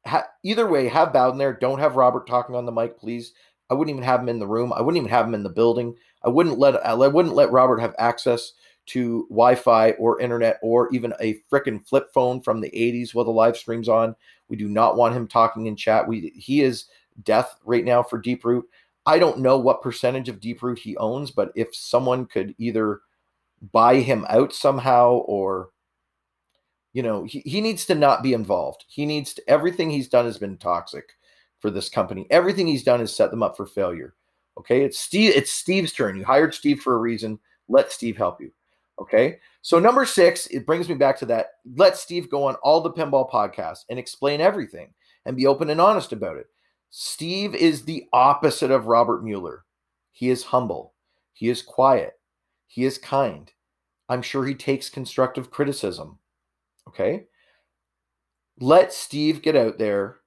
ha, 0.06 0.26
either 0.44 0.68
way, 0.68 0.88
have 0.88 1.12
Bowden 1.12 1.40
there. 1.40 1.54
Don't 1.54 1.80
have 1.80 1.96
Robert 1.96 2.28
talking 2.28 2.56
on 2.56 2.68
the 2.68 2.72
mic, 2.72 3.00
please. 3.00 3.34
I 3.72 3.74
wouldn't 3.74 3.96
even 3.96 4.04
have 4.04 4.20
him 4.20 4.30
in 4.30 4.38
the 4.38 4.48
room. 4.48 4.72
I 4.72 4.82
wouldn't 4.82 5.02
even 5.02 5.10
have 5.10 5.26
him 5.26 5.34
in 5.34 5.42
the 5.42 5.50
building. 5.50 5.96
I 6.24 6.30
wouldn't 6.30 6.60
let 6.60 6.86
I 6.86 6.94
wouldn't 6.94 7.34
let 7.34 7.52
Robert 7.52 7.80
have 7.80 7.96
access 7.98 8.54
to 8.88 9.26
Wi-Fi 9.30 9.92
or 9.92 10.20
internet 10.22 10.60
or 10.62 10.90
even 10.94 11.14
a 11.20 11.42
freaking 11.52 11.86
flip 11.88 12.10
phone 12.14 12.42
from 12.42 12.62
the 12.62 12.70
80s 12.72 13.14
while 13.14 13.26
the 13.26 13.32
live 13.32 13.58
stream's 13.58 13.90
on. 13.90 14.16
We 14.48 14.56
do 14.56 14.68
not 14.68 14.96
want 14.96 15.16
him 15.16 15.28
talking 15.28 15.66
in 15.66 15.76
chat. 15.76 16.08
We 16.08 16.32
he 16.36 16.62
is 16.62 16.86
death 17.24 17.58
right 17.66 17.84
now 17.84 18.04
for 18.04 18.22
Deeproot. 18.22 18.64
I 19.06 19.20
don't 19.20 19.40
know 19.40 19.58
what 19.58 19.82
percentage 19.82 20.30
of 20.30 20.40
Deeproot 20.40 20.80
he 20.80 20.98
owns, 20.98 21.32
but 21.32 21.52
if 21.56 21.76
someone 21.76 22.26
could 22.26 22.56
either 22.58 23.02
buy 23.72 23.98
him 23.98 24.26
out 24.30 24.54
somehow 24.54 25.14
or 25.26 25.70
you 26.94 27.04
know, 27.04 27.26
he, 27.26 27.40
he 27.40 27.60
needs 27.60 27.86
to 27.86 27.96
not 27.96 28.24
be 28.24 28.32
involved. 28.32 28.86
He 28.88 29.06
needs 29.06 29.34
to 29.34 29.50
everything 29.50 29.90
he's 29.90 30.08
done 30.08 30.24
has 30.24 30.38
been 30.38 30.58
toxic 30.58 31.10
for 31.60 31.70
this 31.70 31.90
company. 31.90 32.26
Everything 32.30 32.68
he's 32.68 32.86
done 32.86 33.02
has 33.02 33.14
set 33.14 33.32
them 33.32 33.44
up 33.44 33.58
for 33.58 33.66
failure. 33.66 34.14
Okay, 34.58 34.84
it's 34.84 34.98
Steve. 34.98 35.34
It's 35.36 35.52
Steve's 35.52 35.92
turn. 35.92 36.16
You 36.16 36.24
hired 36.24 36.54
Steve 36.54 36.80
for 36.80 36.96
a 36.96 37.00
reason. 37.00 37.38
Let 37.68 37.92
Steve 37.92 38.16
help 38.16 38.40
you. 38.40 38.52
Okay. 39.00 39.40
So 39.62 39.80
number 39.80 40.06
six, 40.06 40.48
it 40.48 40.66
brings 40.66 40.88
me 40.88 40.96
back 40.96 41.18
to 41.20 41.26
that. 41.28 41.48
Let 41.76 41.98
Steve 41.98 42.30
go 42.30 42.46
on 42.46 42.56
all 42.56 42.82
the 42.82 42.92
pinball 42.92 43.30
podcasts 43.30 43.84
and 43.90 44.00
explain 44.00 44.42
everything 44.42 44.94
and 45.26 45.36
be 45.36 45.48
open 45.48 45.70
and 45.70 45.82
honest 45.82 46.14
about 46.14 46.38
it. 46.38 46.48
Steve 46.90 47.56
is 47.56 47.84
the 47.84 48.06
opposite 48.14 48.72
of 48.72 48.88
Robert 48.88 49.24
Mueller. 49.24 49.66
He 50.12 50.30
is 50.30 50.44
humble, 50.44 50.94
he 51.34 51.50
is 51.50 51.62
quiet, 51.62 52.14
he 52.68 52.86
is 52.86 52.98
kind. 52.98 53.52
I'm 54.08 54.22
sure 54.22 54.46
he 54.46 54.56
takes 54.56 54.90
constructive 54.90 55.52
criticism. 55.52 56.20
Okay? 56.88 57.26
Let 58.60 58.94
Steve 58.94 59.42
get 59.42 59.56
out 59.56 59.78
there 59.78 60.18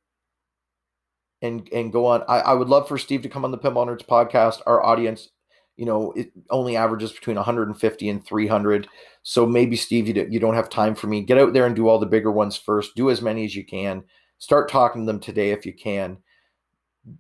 and 1.41 1.69
and 1.73 1.93
go 1.93 2.07
on. 2.07 2.23
I, 2.29 2.41
I 2.41 2.53
would 2.55 2.69
love 2.69 2.89
for 2.89 2.99
Steve 2.99 3.23
to 3.23 3.29
come 3.29 3.45
on 3.45 3.51
the 3.51 3.59
Pinball 3.59 3.87
Nerds 3.87 4.07
podcast. 4.07 4.61
Our 4.67 4.85
audience, 4.85 5.31
you 5.79 5.87
know, 5.87 6.13
it 6.13 6.31
only 6.51 6.77
averages 6.77 7.13
between 7.13 7.37
150 7.37 8.09
and 8.11 8.27
300. 8.27 8.87
So 9.23 9.47
maybe 9.47 9.77
Steve, 9.77 10.09
you, 10.09 10.13
do, 10.13 10.27
you 10.29 10.39
don't 10.39 10.55
have 10.55 10.69
time 10.69 10.95
for 10.95 11.07
me. 11.07 11.23
Get 11.23 11.39
out 11.39 11.55
there 11.55 11.65
and 11.65 11.75
do 11.75 11.89
all 11.89 11.99
the 11.99 12.05
bigger 12.05 12.31
ones 12.31 12.57
first. 12.57 12.95
Do 12.95 13.09
as 13.09 13.23
many 13.23 13.47
as 13.47 13.57
you 13.57 13.65
can. 13.65 14.05
Start 14.39 14.71
talking 14.71 15.03
to 15.03 15.07
them 15.07 15.21
today 15.21 15.51
if 15.51 15.65
you 15.65 15.73
can 15.73 16.19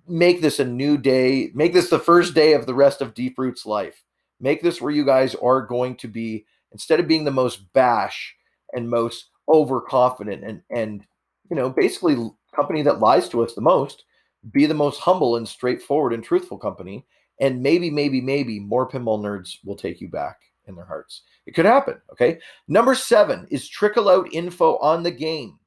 make 0.06 0.40
this 0.40 0.58
a 0.58 0.64
new 0.64 0.96
day. 0.98 1.50
Make 1.54 1.72
this 1.72 1.90
the 1.90 1.98
first 1.98 2.34
day 2.34 2.52
of 2.52 2.66
the 2.66 2.74
rest 2.74 3.00
of 3.00 3.14
Deeproot's 3.14 3.66
life. 3.66 4.02
Make 4.40 4.62
this 4.62 4.80
where 4.80 4.92
you 4.92 5.04
guys 5.04 5.34
are 5.36 5.62
going 5.62 5.96
to 5.96 6.08
be 6.08 6.44
instead 6.72 7.00
of 7.00 7.08
being 7.08 7.24
the 7.24 7.30
most 7.30 7.72
bash 7.72 8.34
and 8.74 8.88
most 8.88 9.30
overconfident 9.48 10.44
and 10.44 10.60
and 10.70 11.06
you 11.50 11.56
know 11.56 11.70
basically 11.70 12.16
company 12.54 12.82
that 12.82 13.00
lies 13.00 13.28
to 13.30 13.42
us 13.42 13.54
the 13.54 13.60
most 13.60 14.04
be 14.52 14.66
the 14.66 14.74
most 14.74 15.00
humble 15.00 15.36
and 15.36 15.48
straightforward 15.48 16.12
and 16.12 16.22
truthful 16.22 16.58
company 16.58 17.06
and 17.40 17.62
maybe 17.62 17.90
maybe 17.90 18.20
maybe 18.20 18.58
more 18.58 18.88
pinball 18.88 19.20
nerds 19.20 19.58
will 19.64 19.76
take 19.76 20.00
you 20.00 20.08
back 20.08 20.38
in 20.66 20.74
their 20.74 20.84
hearts 20.84 21.22
it 21.46 21.54
could 21.54 21.64
happen 21.64 22.00
okay 22.12 22.38
number 22.66 22.94
seven 22.94 23.46
is 23.50 23.68
trickle 23.68 24.08
out 24.08 24.28
info 24.32 24.76
on 24.78 25.02
the 25.02 25.10
game 25.10 25.58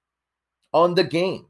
on 0.74 0.94
the 0.94 1.04
game 1.04 1.48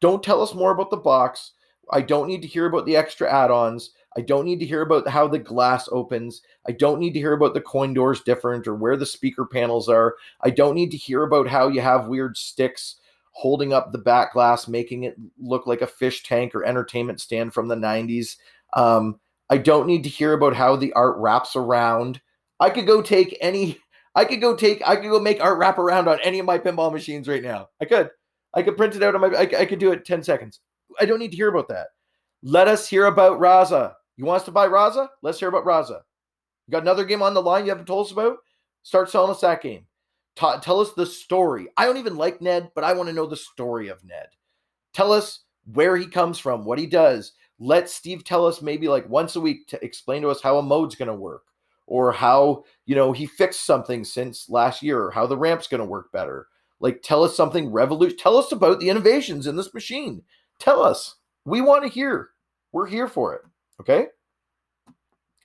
don't 0.00 0.22
tell 0.22 0.42
us 0.42 0.54
more 0.54 0.72
about 0.72 0.90
the 0.90 0.96
box 0.96 1.52
I 1.90 2.00
don't 2.00 2.26
need 2.26 2.42
to 2.42 2.48
hear 2.48 2.66
about 2.66 2.86
the 2.86 2.96
extra 2.96 3.32
add-ons. 3.32 3.90
I 4.16 4.22
don't 4.22 4.44
need 4.44 4.58
to 4.60 4.66
hear 4.66 4.82
about 4.82 5.06
how 5.08 5.28
the 5.28 5.38
glass 5.38 5.88
opens. 5.92 6.42
I 6.66 6.72
don't 6.72 6.98
need 6.98 7.12
to 7.12 7.20
hear 7.20 7.34
about 7.34 7.54
the 7.54 7.60
coin 7.60 7.94
doors 7.94 8.22
different 8.22 8.66
or 8.66 8.74
where 8.74 8.96
the 8.96 9.06
speaker 9.06 9.44
panels 9.44 9.88
are. 9.88 10.16
I 10.40 10.50
don't 10.50 10.74
need 10.74 10.90
to 10.92 10.96
hear 10.96 11.22
about 11.22 11.48
how 11.48 11.68
you 11.68 11.80
have 11.80 12.08
weird 12.08 12.36
sticks 12.36 12.96
holding 13.32 13.72
up 13.72 13.92
the 13.92 13.98
back 13.98 14.32
glass, 14.32 14.66
making 14.66 15.04
it 15.04 15.16
look 15.38 15.66
like 15.66 15.82
a 15.82 15.86
fish 15.86 16.22
tank 16.22 16.54
or 16.54 16.64
entertainment 16.64 17.20
stand 17.20 17.52
from 17.52 17.68
the 17.68 17.76
90s. 17.76 18.36
Um, 18.72 19.20
I 19.48 19.58
don't 19.58 19.86
need 19.86 20.02
to 20.04 20.08
hear 20.08 20.32
about 20.32 20.54
how 20.54 20.76
the 20.76 20.92
art 20.94 21.16
wraps 21.18 21.56
around. 21.56 22.20
I 22.58 22.70
could 22.70 22.86
go 22.86 23.02
take 23.02 23.36
any, 23.40 23.78
I 24.14 24.24
could 24.24 24.40
go 24.40 24.56
take, 24.56 24.82
I 24.86 24.96
could 24.96 25.10
go 25.10 25.20
make 25.20 25.40
art 25.40 25.58
wrap 25.58 25.78
around 25.78 26.08
on 26.08 26.18
any 26.22 26.38
of 26.38 26.46
my 26.46 26.58
pinball 26.58 26.92
machines 26.92 27.28
right 27.28 27.42
now. 27.42 27.68
I 27.80 27.84
could. 27.84 28.10
I 28.54 28.62
could 28.62 28.76
print 28.76 28.96
it 28.96 29.02
out 29.02 29.14
on 29.14 29.20
my. 29.20 29.28
I, 29.28 29.42
I 29.42 29.66
could 29.66 29.78
do 29.78 29.92
it 29.92 30.06
ten 30.06 30.22
seconds. 30.22 30.60
I 30.98 31.04
don't 31.04 31.18
need 31.18 31.30
to 31.30 31.36
hear 31.36 31.48
about 31.48 31.68
that. 31.68 31.88
Let 32.42 32.68
us 32.68 32.88
hear 32.88 33.06
about 33.06 33.38
Raza. 33.38 33.92
You 34.16 34.24
want 34.24 34.40
us 34.40 34.46
to 34.46 34.50
buy 34.50 34.66
Raza? 34.66 35.08
Let's 35.22 35.38
hear 35.38 35.50
about 35.50 35.66
Raza. 35.66 36.00
You 36.66 36.72
got 36.72 36.82
another 36.82 37.04
game 37.04 37.20
on 37.20 37.34
the 37.34 37.42
line 37.42 37.64
you 37.64 37.70
haven't 37.70 37.86
told 37.86 38.06
us 38.06 38.12
about? 38.12 38.38
Start 38.82 39.10
selling 39.10 39.30
us 39.30 39.42
that 39.42 39.62
game. 39.62 39.86
Ta- 40.36 40.58
tell 40.58 40.80
us 40.80 40.92
the 40.94 41.04
story. 41.04 41.68
I 41.76 41.84
don't 41.84 41.98
even 41.98 42.16
like 42.16 42.40
Ned, 42.40 42.70
but 42.74 42.82
I 42.84 42.94
want 42.94 43.08
to 43.08 43.14
know 43.14 43.26
the 43.26 43.36
story 43.36 43.88
of 43.88 44.02
Ned. 44.04 44.28
Tell 44.94 45.12
us 45.12 45.40
where 45.72 45.96
he 45.96 46.06
comes 46.06 46.38
from, 46.38 46.64
what 46.64 46.78
he 46.78 46.86
does. 46.86 47.32
Let 47.58 47.88
Steve 47.88 48.24
tell 48.24 48.46
us 48.46 48.60
maybe 48.60 48.88
like 48.88 49.08
once 49.08 49.36
a 49.36 49.40
week 49.40 49.66
to 49.68 49.84
explain 49.84 50.22
to 50.22 50.28
us 50.28 50.42
how 50.42 50.58
a 50.58 50.62
mode's 50.62 50.94
going 50.94 51.08
to 51.08 51.14
work 51.14 51.44
or 51.86 52.12
how, 52.12 52.64
you 52.84 52.94
know, 52.94 53.12
he 53.12 53.26
fixed 53.26 53.64
something 53.64 54.04
since 54.04 54.50
last 54.50 54.82
year 54.82 55.02
or 55.02 55.10
how 55.10 55.26
the 55.26 55.38
ramp's 55.38 55.68
going 55.68 55.80
to 55.80 55.84
work 55.84 56.12
better. 56.12 56.48
Like 56.80 57.00
tell 57.02 57.24
us 57.24 57.36
something 57.36 57.72
revolution. 57.72 58.18
Tell 58.18 58.36
us 58.36 58.52
about 58.52 58.80
the 58.80 58.90
innovations 58.90 59.46
in 59.46 59.56
this 59.56 59.72
machine. 59.72 60.22
Tell 60.58 60.82
us. 60.82 61.16
We 61.44 61.60
want 61.60 61.84
to 61.84 61.88
hear. 61.88 62.30
We're 62.72 62.86
here 62.86 63.08
for 63.08 63.34
it. 63.34 63.42
Okay? 63.80 64.08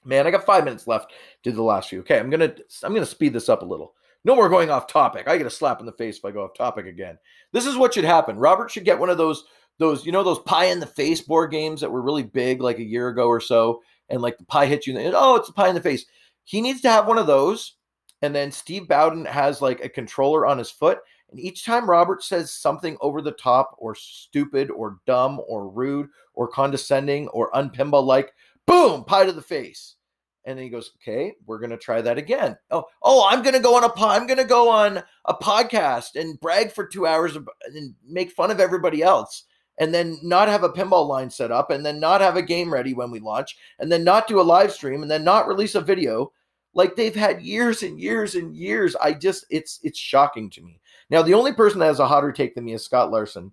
Man, 0.04 0.26
I 0.26 0.32
got 0.32 0.46
5 0.46 0.66
minutes 0.66 0.88
left 0.88 1.14
to 1.44 1.52
the 1.52 1.62
last 1.62 1.90
few. 1.90 2.00
Okay, 2.00 2.20
I'm 2.20 2.30
going 2.30 2.40
to 2.40 2.56
I'm 2.84 2.92
going 2.92 3.06
to 3.06 3.10
speed 3.10 3.34
this 3.34 3.50
up 3.50 3.62
a 3.62 3.66
little. 3.66 3.94
No 4.24 4.36
more 4.36 4.50
going 4.50 4.70
off 4.70 4.88
topic. 4.88 5.28
I 5.28 5.38
get 5.38 5.48
a 5.48 5.52
slap 5.52 5.80
in 5.80 5.86
the 5.86 5.92
face 5.94 6.18
if 6.18 6.26
I 6.26 6.32
go 6.32 6.44
off 6.44 6.54
topic 6.56 6.86
again. 6.86 7.18
This 7.52 7.66
is 7.66 7.78
what 7.78 7.94
should 7.94 8.04
happen. 8.04 8.38
Robert 8.38 8.70
should 8.70 8.86
get 8.86 9.00
one 9.00 9.10
of 9.10 9.18
those 9.18 9.46
those 9.82 10.06
you 10.06 10.12
know 10.12 10.24
those 10.24 10.40
pie 10.40 10.66
in 10.66 10.80
the 10.80 10.86
face 10.86 11.22
board 11.22 11.52
games 11.52 11.82
that 11.82 11.92
were 11.92 12.02
really 12.02 12.24
big 12.24 12.62
like 12.62 12.78
a 12.78 12.84
year 12.84 13.10
ago 13.10 13.28
or 13.28 13.42
so, 13.42 13.82
and 14.10 14.22
like 14.22 14.38
the 14.38 14.46
pie 14.46 14.68
hits 14.68 14.88
you. 14.88 14.98
And, 14.98 15.16
oh, 15.16 15.36
it's 15.36 15.50
a 15.50 15.54
pie 15.54 15.70
in 15.70 15.76
the 15.76 15.82
face. 15.82 16.06
He 16.44 16.62
needs 16.62 16.82
to 16.82 16.90
have 16.90 17.08
one 17.08 17.18
of 17.18 17.28
those. 17.28 17.76
And 18.22 18.36
then 18.36 18.52
Steve 18.52 18.88
Bowden 18.88 19.26
has 19.26 19.62
like 19.62 19.84
a 19.84 19.90
controller 19.90 20.46
on 20.46 20.58
his 20.58 20.70
foot. 20.70 21.00
And 21.32 21.40
each 21.40 21.66
time 21.66 21.90
Robert 21.90 22.24
says 22.24 22.52
something 22.52 22.98
over 23.02 23.22
the 23.22 23.32
top 23.32 23.76
or 23.80 23.96
stupid 23.96 24.70
or 24.70 24.98
dumb 25.08 25.42
or 25.48 25.70
rude 25.70 26.10
or 26.34 26.48
condescending 26.48 27.30
or 27.30 27.52
unpinball 27.52 28.06
like, 28.06 28.34
boom, 28.68 29.04
pie 29.06 29.26
to 29.26 29.32
the 29.32 29.42
face. 29.42 29.96
And 30.44 30.58
then 30.58 30.64
he 30.64 30.72
goes, 30.72 30.92
"Okay, 30.98 31.36
we're 31.46 31.60
gonna 31.60 31.78
try 31.78 32.02
that 32.02 32.18
again." 32.18 32.58
Oh, 32.72 32.86
oh, 33.04 33.28
I'm 33.30 33.44
gonna 33.44 33.60
go 33.60 33.76
on 33.76 33.84
a 33.84 33.90
po- 33.90 34.08
I'm 34.08 34.26
gonna 34.26 34.44
go 34.44 34.70
on 34.70 35.04
a 35.26 35.36
podcast 35.36 36.16
and 36.16 36.40
brag 36.40 36.72
for 36.72 36.88
two 36.88 37.06
hours 37.06 37.36
and 37.36 37.94
make 38.04 38.32
fun 38.32 38.50
of 38.50 38.60
everybody 38.60 39.04
else, 39.04 39.44
and 39.78 39.94
then 39.94 40.20
not 40.22 40.48
have 40.48 40.64
a 40.64 40.70
pinball 40.70 41.08
line 41.08 41.30
set 41.30 41.52
up, 41.52 41.72
and 41.72 41.86
then 41.86 42.00
not 42.00 42.22
have 42.22 42.36
a 42.36 42.42
game 42.42 42.72
ready 42.72 42.94
when 42.94 43.12
we 43.12 43.20
launch, 43.20 43.58
and 43.80 43.92
then 43.92 44.04
not 44.04 44.28
do 44.28 44.40
a 44.40 44.44
live 44.44 44.72
stream, 44.72 45.02
and 45.02 45.10
then 45.10 45.24
not 45.24 45.48
release 45.48 45.76
a 45.76 45.82
video. 45.82 46.32
Like 46.74 46.96
they've 46.96 47.16
had 47.16 47.42
years 47.42 47.84
and 47.84 48.00
years 48.00 48.36
and 48.36 48.56
years. 48.56 48.96
I 48.96 49.14
just, 49.14 49.46
it's 49.50 49.80
it's 49.84 50.00
shocking 50.00 50.50
to 50.52 50.62
me. 50.62 50.80
Now, 51.10 51.22
the 51.22 51.34
only 51.34 51.54
person 51.54 51.80
that 51.80 51.88
has 51.88 52.00
a 52.00 52.08
hotter 52.08 52.32
take 52.32 52.56
than 52.56 52.64
me 52.66 52.74
is 52.74 52.86
Scott 52.86 53.12
Larson. 53.12 53.52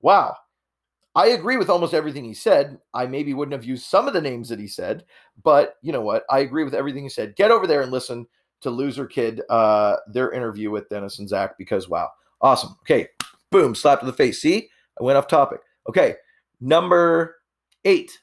Wow, 0.00 0.36
I 1.14 1.28
agree 1.28 1.56
with 1.56 1.70
almost 1.70 1.94
everything 1.94 2.24
he 2.24 2.34
said. 2.34 2.78
I 2.92 3.06
maybe 3.06 3.34
wouldn't 3.34 3.54
have 3.54 3.64
used 3.64 3.86
some 3.86 4.06
of 4.06 4.14
the 4.14 4.20
names 4.20 4.50
that 4.50 4.60
he 4.60 4.68
said, 4.68 5.04
but 5.42 5.76
you 5.82 5.90
know 5.90 6.02
what? 6.02 6.24
I 6.30 6.40
agree 6.40 6.62
with 6.62 6.74
everything 6.74 7.02
he 7.02 7.08
said. 7.08 7.36
Get 7.36 7.50
over 7.50 7.66
there 7.66 7.80
and 7.80 7.90
listen 7.90 8.26
to 8.60 8.70
Loser 8.70 9.06
Kid, 9.06 9.42
uh, 9.48 9.96
their 10.12 10.32
interview 10.32 10.70
with 10.70 10.88
Dennis 10.88 11.18
and 11.18 11.28
Zach, 11.28 11.58
because 11.58 11.88
wow, 11.88 12.10
awesome. 12.40 12.76
Okay, 12.82 13.08
boom, 13.50 13.74
slap 13.74 14.00
to 14.00 14.06
the 14.06 14.12
face. 14.12 14.40
See, 14.40 14.68
I 14.98 15.04
went 15.04 15.18
off 15.18 15.28
topic. 15.28 15.60
Okay, 15.88 16.16
number 16.60 17.36
eight. 17.84 18.18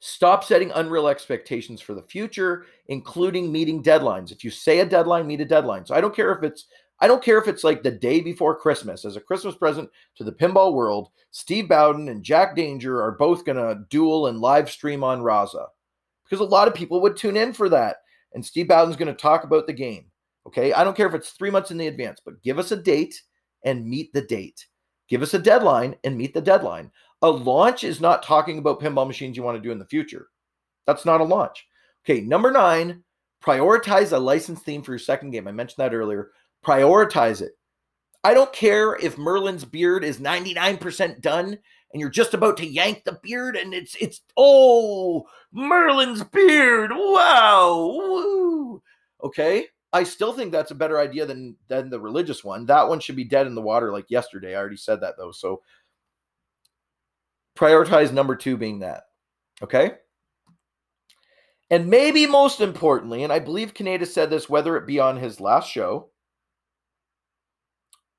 Stop 0.00 0.44
setting 0.44 0.70
unreal 0.72 1.08
expectations 1.08 1.80
for 1.80 1.94
the 1.94 2.02
future, 2.02 2.66
including 2.88 3.50
meeting 3.50 3.82
deadlines. 3.82 4.30
If 4.30 4.44
you 4.44 4.50
say 4.50 4.80
a 4.80 4.86
deadline, 4.86 5.26
meet 5.26 5.40
a 5.40 5.44
deadline. 5.44 5.84
So 5.84 5.94
I 5.94 6.00
don't 6.00 6.14
care 6.14 6.32
if 6.32 6.42
it's 6.44 6.66
I 7.00 7.06
don't 7.06 7.22
care 7.22 7.38
if 7.38 7.48
it's 7.48 7.64
like 7.64 7.82
the 7.82 7.90
day 7.90 8.20
before 8.20 8.58
Christmas 8.58 9.04
as 9.04 9.16
a 9.16 9.20
Christmas 9.20 9.54
present 9.54 9.90
to 10.16 10.24
the 10.24 10.32
pinball 10.32 10.72
world. 10.72 11.10
Steve 11.30 11.68
Bowden 11.68 12.08
and 12.08 12.22
Jack 12.22 12.56
Danger 12.56 13.02
are 13.02 13.12
both 13.12 13.44
going 13.44 13.58
to 13.58 13.84
duel 13.90 14.28
and 14.28 14.40
live 14.40 14.70
stream 14.70 15.04
on 15.04 15.20
Raza 15.20 15.66
because 16.24 16.40
a 16.40 16.48
lot 16.48 16.68
of 16.68 16.74
people 16.74 17.00
would 17.02 17.16
tune 17.16 17.36
in 17.36 17.52
for 17.52 17.68
that. 17.68 17.96
And 18.32 18.44
Steve 18.44 18.68
Bowden's 18.68 18.96
going 18.96 19.14
to 19.14 19.14
talk 19.14 19.44
about 19.44 19.66
the 19.66 19.72
game. 19.72 20.06
Okay. 20.46 20.72
I 20.72 20.84
don't 20.84 20.96
care 20.96 21.06
if 21.06 21.14
it's 21.14 21.30
three 21.30 21.50
months 21.50 21.70
in 21.70 21.76
the 21.76 21.86
advance, 21.86 22.20
but 22.24 22.42
give 22.42 22.58
us 22.58 22.72
a 22.72 22.76
date 22.76 23.20
and 23.64 23.86
meet 23.86 24.12
the 24.12 24.22
date. 24.22 24.66
Give 25.08 25.22
us 25.22 25.34
a 25.34 25.38
deadline 25.38 25.96
and 26.04 26.16
meet 26.16 26.34
the 26.34 26.40
deadline. 26.40 26.90
A 27.22 27.30
launch 27.30 27.84
is 27.84 28.00
not 28.00 28.22
talking 28.22 28.58
about 28.58 28.80
pinball 28.80 29.06
machines 29.06 29.36
you 29.36 29.42
want 29.42 29.56
to 29.56 29.62
do 29.62 29.72
in 29.72 29.78
the 29.78 29.86
future. 29.86 30.28
That's 30.86 31.04
not 31.04 31.20
a 31.20 31.24
launch. 31.24 31.66
Okay. 32.04 32.20
Number 32.20 32.50
nine, 32.50 33.02
prioritize 33.42 34.12
a 34.12 34.18
licensed 34.18 34.64
theme 34.64 34.82
for 34.82 34.92
your 34.92 34.98
second 34.98 35.30
game. 35.30 35.48
I 35.48 35.52
mentioned 35.52 35.78
that 35.78 35.94
earlier 35.94 36.30
prioritize 36.64 37.42
it. 37.42 37.52
I 38.24 38.34
don't 38.34 38.52
care 38.52 38.96
if 38.96 39.18
Merlin's 39.18 39.64
beard 39.64 40.02
is 40.02 40.18
99% 40.18 41.20
done 41.20 41.58
and 41.92 42.00
you're 42.00 42.10
just 42.10 42.34
about 42.34 42.56
to 42.56 42.66
yank 42.66 43.04
the 43.04 43.20
beard 43.22 43.56
and 43.56 43.72
it's 43.72 43.94
it's 44.00 44.20
oh 44.36 45.26
Merlin's 45.52 46.24
beard. 46.24 46.90
Wow. 46.92 47.92
Woo. 47.96 48.82
Okay? 49.22 49.66
I 49.92 50.02
still 50.02 50.32
think 50.32 50.52
that's 50.52 50.70
a 50.70 50.76
better 50.76 50.98
idea 50.98 51.26
than 51.26 51.56
than 51.68 51.90
the 51.90 52.00
religious 52.00 52.44
one. 52.44 52.66
That 52.66 52.88
one 52.88 53.00
should 53.00 53.16
be 53.16 53.24
dead 53.24 53.46
in 53.46 53.54
the 53.54 53.62
water 53.62 53.92
like 53.92 54.10
yesterday. 54.10 54.54
I 54.54 54.58
already 54.58 54.76
said 54.76 55.00
that 55.00 55.14
though. 55.16 55.32
So 55.32 55.62
prioritize 57.56 58.12
number 58.12 58.36
2 58.36 58.56
being 58.56 58.80
that. 58.80 59.04
Okay? 59.62 59.92
And 61.70 61.88
maybe 61.88 62.26
most 62.26 62.60
importantly, 62.60 63.24
and 63.24 63.32
I 63.32 63.38
believe 63.38 63.74
Kaneda 63.74 64.06
said 64.06 64.30
this 64.30 64.48
whether 64.48 64.76
it 64.76 64.86
be 64.86 65.00
on 65.00 65.16
his 65.16 65.40
last 65.40 65.70
show 65.70 66.10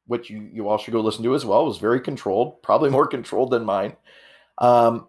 which 0.07 0.29
you, 0.29 0.49
you 0.51 0.67
all 0.67 0.77
should 0.77 0.93
go 0.93 1.01
listen 1.01 1.23
to 1.23 1.35
as 1.35 1.45
well, 1.45 1.65
was 1.65 1.77
very 1.77 1.99
controlled, 1.99 2.61
probably 2.63 2.89
more 2.89 3.05
controlled 3.05 3.51
than 3.51 3.65
mine. 3.65 3.95
Um, 4.57 5.07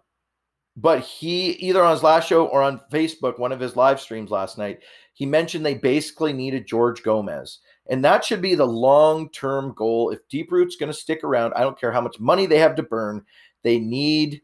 but 0.81 1.01
he 1.01 1.51
either 1.53 1.83
on 1.83 1.91
his 1.91 2.03
last 2.03 2.27
show 2.27 2.45
or 2.45 2.61
on 2.61 2.81
Facebook, 2.91 3.37
one 3.37 3.51
of 3.51 3.59
his 3.59 3.75
live 3.75 3.99
streams 3.99 4.31
last 4.31 4.57
night, 4.57 4.79
he 5.13 5.25
mentioned 5.25 5.65
they 5.65 5.73
basically 5.73 6.31
needed 6.31 6.67
George 6.67 7.03
Gomez. 7.03 7.59
And 7.89 8.05
that 8.05 8.23
should 8.23 8.41
be 8.41 8.55
the 8.55 8.65
long 8.65 9.29
term 9.31 9.73
goal. 9.75 10.11
If 10.11 10.19
Deep 10.29 10.51
Root's 10.51 10.77
going 10.77 10.91
to 10.91 10.97
stick 10.97 11.23
around, 11.23 11.53
I 11.55 11.61
don't 11.61 11.79
care 11.79 11.91
how 11.91 12.01
much 12.01 12.19
money 12.19 12.45
they 12.45 12.59
have 12.59 12.75
to 12.75 12.83
burn, 12.83 13.25
they 13.63 13.79
need 13.79 14.41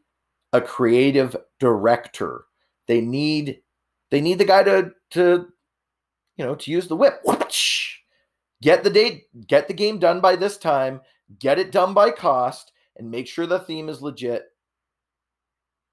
a 0.52 0.60
creative 0.60 1.36
director. 1.60 2.46
They 2.88 3.02
need 3.02 3.62
they 4.12 4.20
need 4.20 4.40
the 4.40 4.46
guy 4.46 4.64
to 4.64 4.92
to 5.12 5.48
you 6.36 6.46
know 6.46 6.56
to 6.56 6.72
use 6.72 6.88
the 6.88 6.96
whip. 6.96 7.24
Get 8.62 8.84
the 8.84 8.90
date, 8.90 9.26
get 9.48 9.68
the 9.68 9.74
game 9.74 10.00
done 10.00 10.22
by 10.22 10.36
this 10.36 10.58
time, 10.58 11.02
get 11.40 11.60
it 11.60 11.72
done 11.72 11.94
by 11.94 12.10
cost, 12.10 12.72
and 12.96 13.12
make 13.12 13.28
sure 13.28 13.46
the 13.46 13.60
theme 13.60 13.90
is 13.90 14.02
legit. 14.02 14.46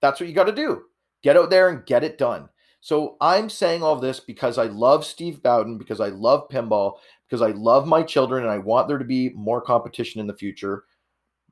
That's 0.03 0.21
what 0.21 0.29
you 0.29 0.35
got 0.35 0.45
to 0.45 0.53
do. 0.53 0.83
Get 1.23 1.37
out 1.37 1.49
there 1.49 1.71
and 1.71 1.87
get 1.87 2.05
it 2.05 2.19
done. 2.19 2.49
So 2.81 3.17
I'm 3.21 3.49
saying 3.49 3.85
all 3.85 3.97
this 3.97 4.19
because 4.19 4.59
I 4.59 4.65
love 4.65 5.07
Steve 5.07 5.41
Bowden, 5.41 5.79
because 5.79 6.01
I 6.01 6.09
love 6.09 6.49
pinball, 6.51 6.97
because 7.29 7.41
I 7.41 7.53
love 7.53 7.87
my 7.87 8.03
children, 8.03 8.43
and 8.43 8.53
I 8.53 8.59
want 8.59 8.88
there 8.88 8.99
to 8.99 9.05
be 9.05 9.31
more 9.31 9.61
competition 9.61 10.21
in 10.21 10.27
the 10.27 10.37
future. 10.37 10.85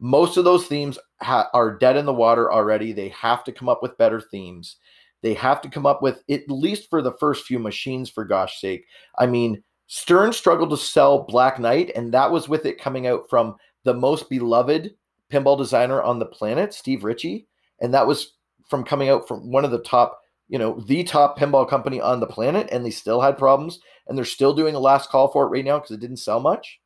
Most 0.01 0.37
of 0.37 0.45
those 0.45 0.67
themes 0.67 0.99
ha- 1.23 1.49
are 1.55 1.79
dead 1.79 1.97
in 1.97 2.05
the 2.05 2.13
water 2.13 2.51
already. 2.53 2.93
They 2.93 3.11
have 3.11 3.45
to 3.45 3.53
come 3.53 3.69
up 3.69 3.81
with 3.81 3.97
better 3.97 4.21
themes. 4.21 4.77
They 5.23 5.35
have 5.35 5.61
to 5.63 5.69
come 5.69 5.87
up 5.87 6.03
with, 6.03 6.25
at 6.29 6.51
least 6.51 6.91
for 6.91 7.01
the 7.01 7.13
first 7.21 7.45
few 7.45 7.61
machines, 7.61 8.11
for 8.11 8.25
gosh 8.25 8.61
sake. 8.61 8.87
I 9.19 9.27
mean, 9.27 9.63
Stern 9.87 10.33
struggled 10.33 10.71
to 10.71 10.77
sell 10.77 11.25
Black 11.25 11.61
Knight, 11.61 11.93
and 11.95 12.13
that 12.13 12.31
was 12.31 12.49
with 12.49 12.67
it 12.67 12.81
coming 12.81 13.07
out 13.07 13.29
from 13.31 13.55
the 13.85 13.95
most 13.95 14.29
beloved 14.29 14.95
pinball 15.31 15.59
designer 15.59 16.03
on 16.03 16.19
the 16.19 16.27
planet, 16.27 16.75
Steve 16.75 17.05
Ritchie. 17.05 17.47
And 17.81 17.95
that 17.95 18.07
was 18.07 18.35
from 18.71 18.85
coming 18.85 19.11
out 19.11 19.29
from 19.29 19.51
one 19.51 19.65
of 19.65 19.73
the 19.73 19.83
top, 19.83 20.21
you 20.49 20.59
know, 20.59 20.81
the 20.87 21.05
top 21.05 21.39
pinball 21.39 21.69
company 21.69 22.01
on 22.01 22.21
the 22.21 22.27
planet, 22.27 22.69
and 22.73 22.87
they 22.87 22.91
still 22.91 23.21
had 23.21 23.37
problems. 23.37 23.81
And 24.07 24.17
they're 24.17 24.25
still 24.25 24.55
doing 24.55 24.75
a 24.75 24.81
last 24.81 25.11
call 25.11 25.29
for 25.29 25.45
it 25.45 25.51
right 25.51 25.65
now 25.65 25.79
because 25.79 25.91
it 25.93 26.01
didn't 26.01 26.17
sell 26.17 26.41
much. 26.41 26.81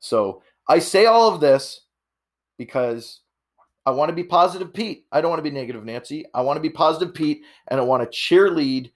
So 0.00 0.42
I 0.68 0.78
say 0.78 1.06
all 1.06 1.32
of 1.32 1.40
this 1.40 1.80
because 2.56 3.20
I 3.86 3.90
want 3.90 4.08
to 4.08 4.14
be 4.14 4.24
positive 4.24 4.72
Pete. 4.72 5.04
I 5.12 5.20
don't 5.20 5.30
want 5.30 5.40
to 5.40 5.50
be 5.50 5.54
negative 5.54 5.84
Nancy. 5.84 6.24
I 6.34 6.40
want 6.40 6.56
to 6.56 6.62
be 6.62 6.70
positive 6.70 7.14
Pete, 7.14 7.42
and 7.68 7.78
I 7.78 7.82
want 7.82 8.02
to 8.02 8.18
cheerlead 8.18 8.92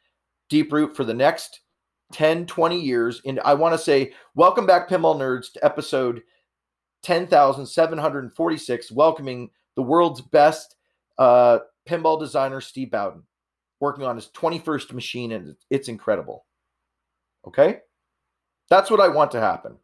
Deep 0.48 0.72
Root 0.72 0.96
for 0.96 1.04
the 1.04 1.12
next 1.12 1.60
10, 2.12 2.46
20 2.46 2.80
years. 2.80 3.20
And 3.26 3.38
I 3.40 3.52
want 3.52 3.74
to 3.74 3.78
say, 3.78 4.12
welcome 4.34 4.64
back, 4.64 4.88
Pinball 4.88 5.16
Nerds, 5.16 5.52
to 5.52 5.64
episode 5.64 6.22
10,746, 7.02 8.92
welcoming 8.92 9.50
the 9.76 9.82
world's 9.82 10.22
best 10.22 10.76
uh, 11.18 11.60
pinball 11.88 12.18
designer, 12.18 12.60
Steve 12.60 12.90
Bowden, 12.90 13.22
working 13.80 14.04
on 14.04 14.16
his 14.16 14.28
21st 14.28 14.92
machine, 14.92 15.32
and 15.32 15.56
it's 15.70 15.88
incredible. 15.88 16.44
Okay? 17.46 17.80
That's 18.70 18.90
what 18.90 19.00
I 19.00 19.08
want 19.08 19.30
to 19.32 19.40
happen. 19.40 19.76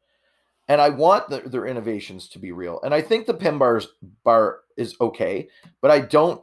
And 0.69 0.81
I 0.81 0.89
want 0.89 1.29
the, 1.29 1.41
their 1.41 1.67
innovations 1.67 2.29
to 2.31 2.39
be 2.39 2.53
real. 2.53 2.81
And 2.83 2.95
I 2.95 3.03
think 3.03 3.27
the 3.27 3.35
pin 3.35 3.59
bars 3.59 3.89
bar 4.25 4.61
is 4.77 4.97
okay, 5.01 5.49
but 5.81 5.91
I 5.91 6.01
don't 6.01 6.43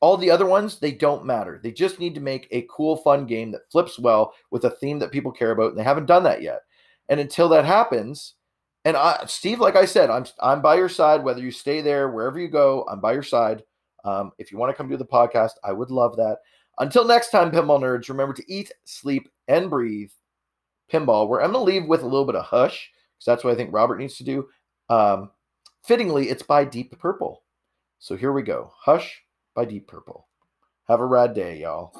all 0.00 0.16
the 0.16 0.30
other 0.30 0.46
ones 0.46 0.78
they 0.78 0.92
don't 0.92 1.24
matter 1.24 1.58
they 1.60 1.72
just 1.72 1.98
need 1.98 2.14
to 2.14 2.20
make 2.20 2.46
a 2.52 2.68
cool 2.70 2.96
fun 2.96 3.26
game 3.26 3.50
that 3.50 3.68
flips 3.72 3.98
well 3.98 4.32
with 4.52 4.64
a 4.64 4.70
theme 4.70 5.00
that 5.00 5.10
people 5.10 5.32
care 5.32 5.50
about 5.50 5.70
and 5.70 5.76
they 5.76 5.82
haven't 5.82 6.06
done 6.06 6.22
that 6.22 6.40
yet 6.40 6.60
and 7.08 7.18
until 7.18 7.48
that 7.48 7.64
happens 7.64 8.34
And 8.84 8.96
I, 8.96 9.24
Steve, 9.26 9.60
like 9.60 9.76
I 9.76 9.84
said, 9.84 10.10
I'm 10.10 10.24
I'm 10.40 10.62
by 10.62 10.76
your 10.76 10.88
side. 10.88 11.22
Whether 11.22 11.42
you 11.42 11.50
stay 11.50 11.82
there, 11.82 12.08
wherever 12.08 12.38
you 12.38 12.48
go, 12.48 12.86
I'm 12.88 13.00
by 13.00 13.12
your 13.12 13.22
side. 13.22 13.62
Um, 14.04 14.32
if 14.38 14.50
you 14.50 14.58
want 14.58 14.70
to 14.70 14.76
come 14.76 14.88
do 14.88 14.96
the 14.96 15.04
podcast, 15.04 15.52
I 15.64 15.72
would 15.72 15.90
love 15.90 16.16
that. 16.16 16.38
Until 16.78 17.04
next 17.04 17.30
time, 17.30 17.50
pinball 17.50 17.80
nerds, 17.80 18.08
remember 18.08 18.32
to 18.34 18.52
eat, 18.52 18.72
sleep, 18.84 19.28
and 19.48 19.68
breathe 19.68 20.10
pinball. 20.90 21.28
Where 21.28 21.42
I'm 21.42 21.52
going 21.52 21.66
to 21.66 21.72
leave 21.72 21.86
with 21.86 22.02
a 22.02 22.06
little 22.06 22.24
bit 22.24 22.36
of 22.36 22.44
hush, 22.44 22.90
because 23.16 23.26
that's 23.26 23.44
what 23.44 23.52
I 23.52 23.56
think 23.56 23.72
Robert 23.72 23.98
needs 23.98 24.16
to 24.16 24.24
do. 24.24 24.48
Um, 24.88 25.30
fittingly, 25.84 26.28
it's 26.30 26.42
by 26.42 26.64
Deep 26.64 26.98
Purple. 26.98 27.42
So 27.98 28.16
here 28.16 28.32
we 28.32 28.42
go. 28.42 28.72
Hush 28.78 29.22
by 29.54 29.66
Deep 29.66 29.86
Purple. 29.86 30.26
Have 30.88 31.00
a 31.00 31.06
rad 31.06 31.34
day, 31.34 31.60
y'all. 31.60 31.92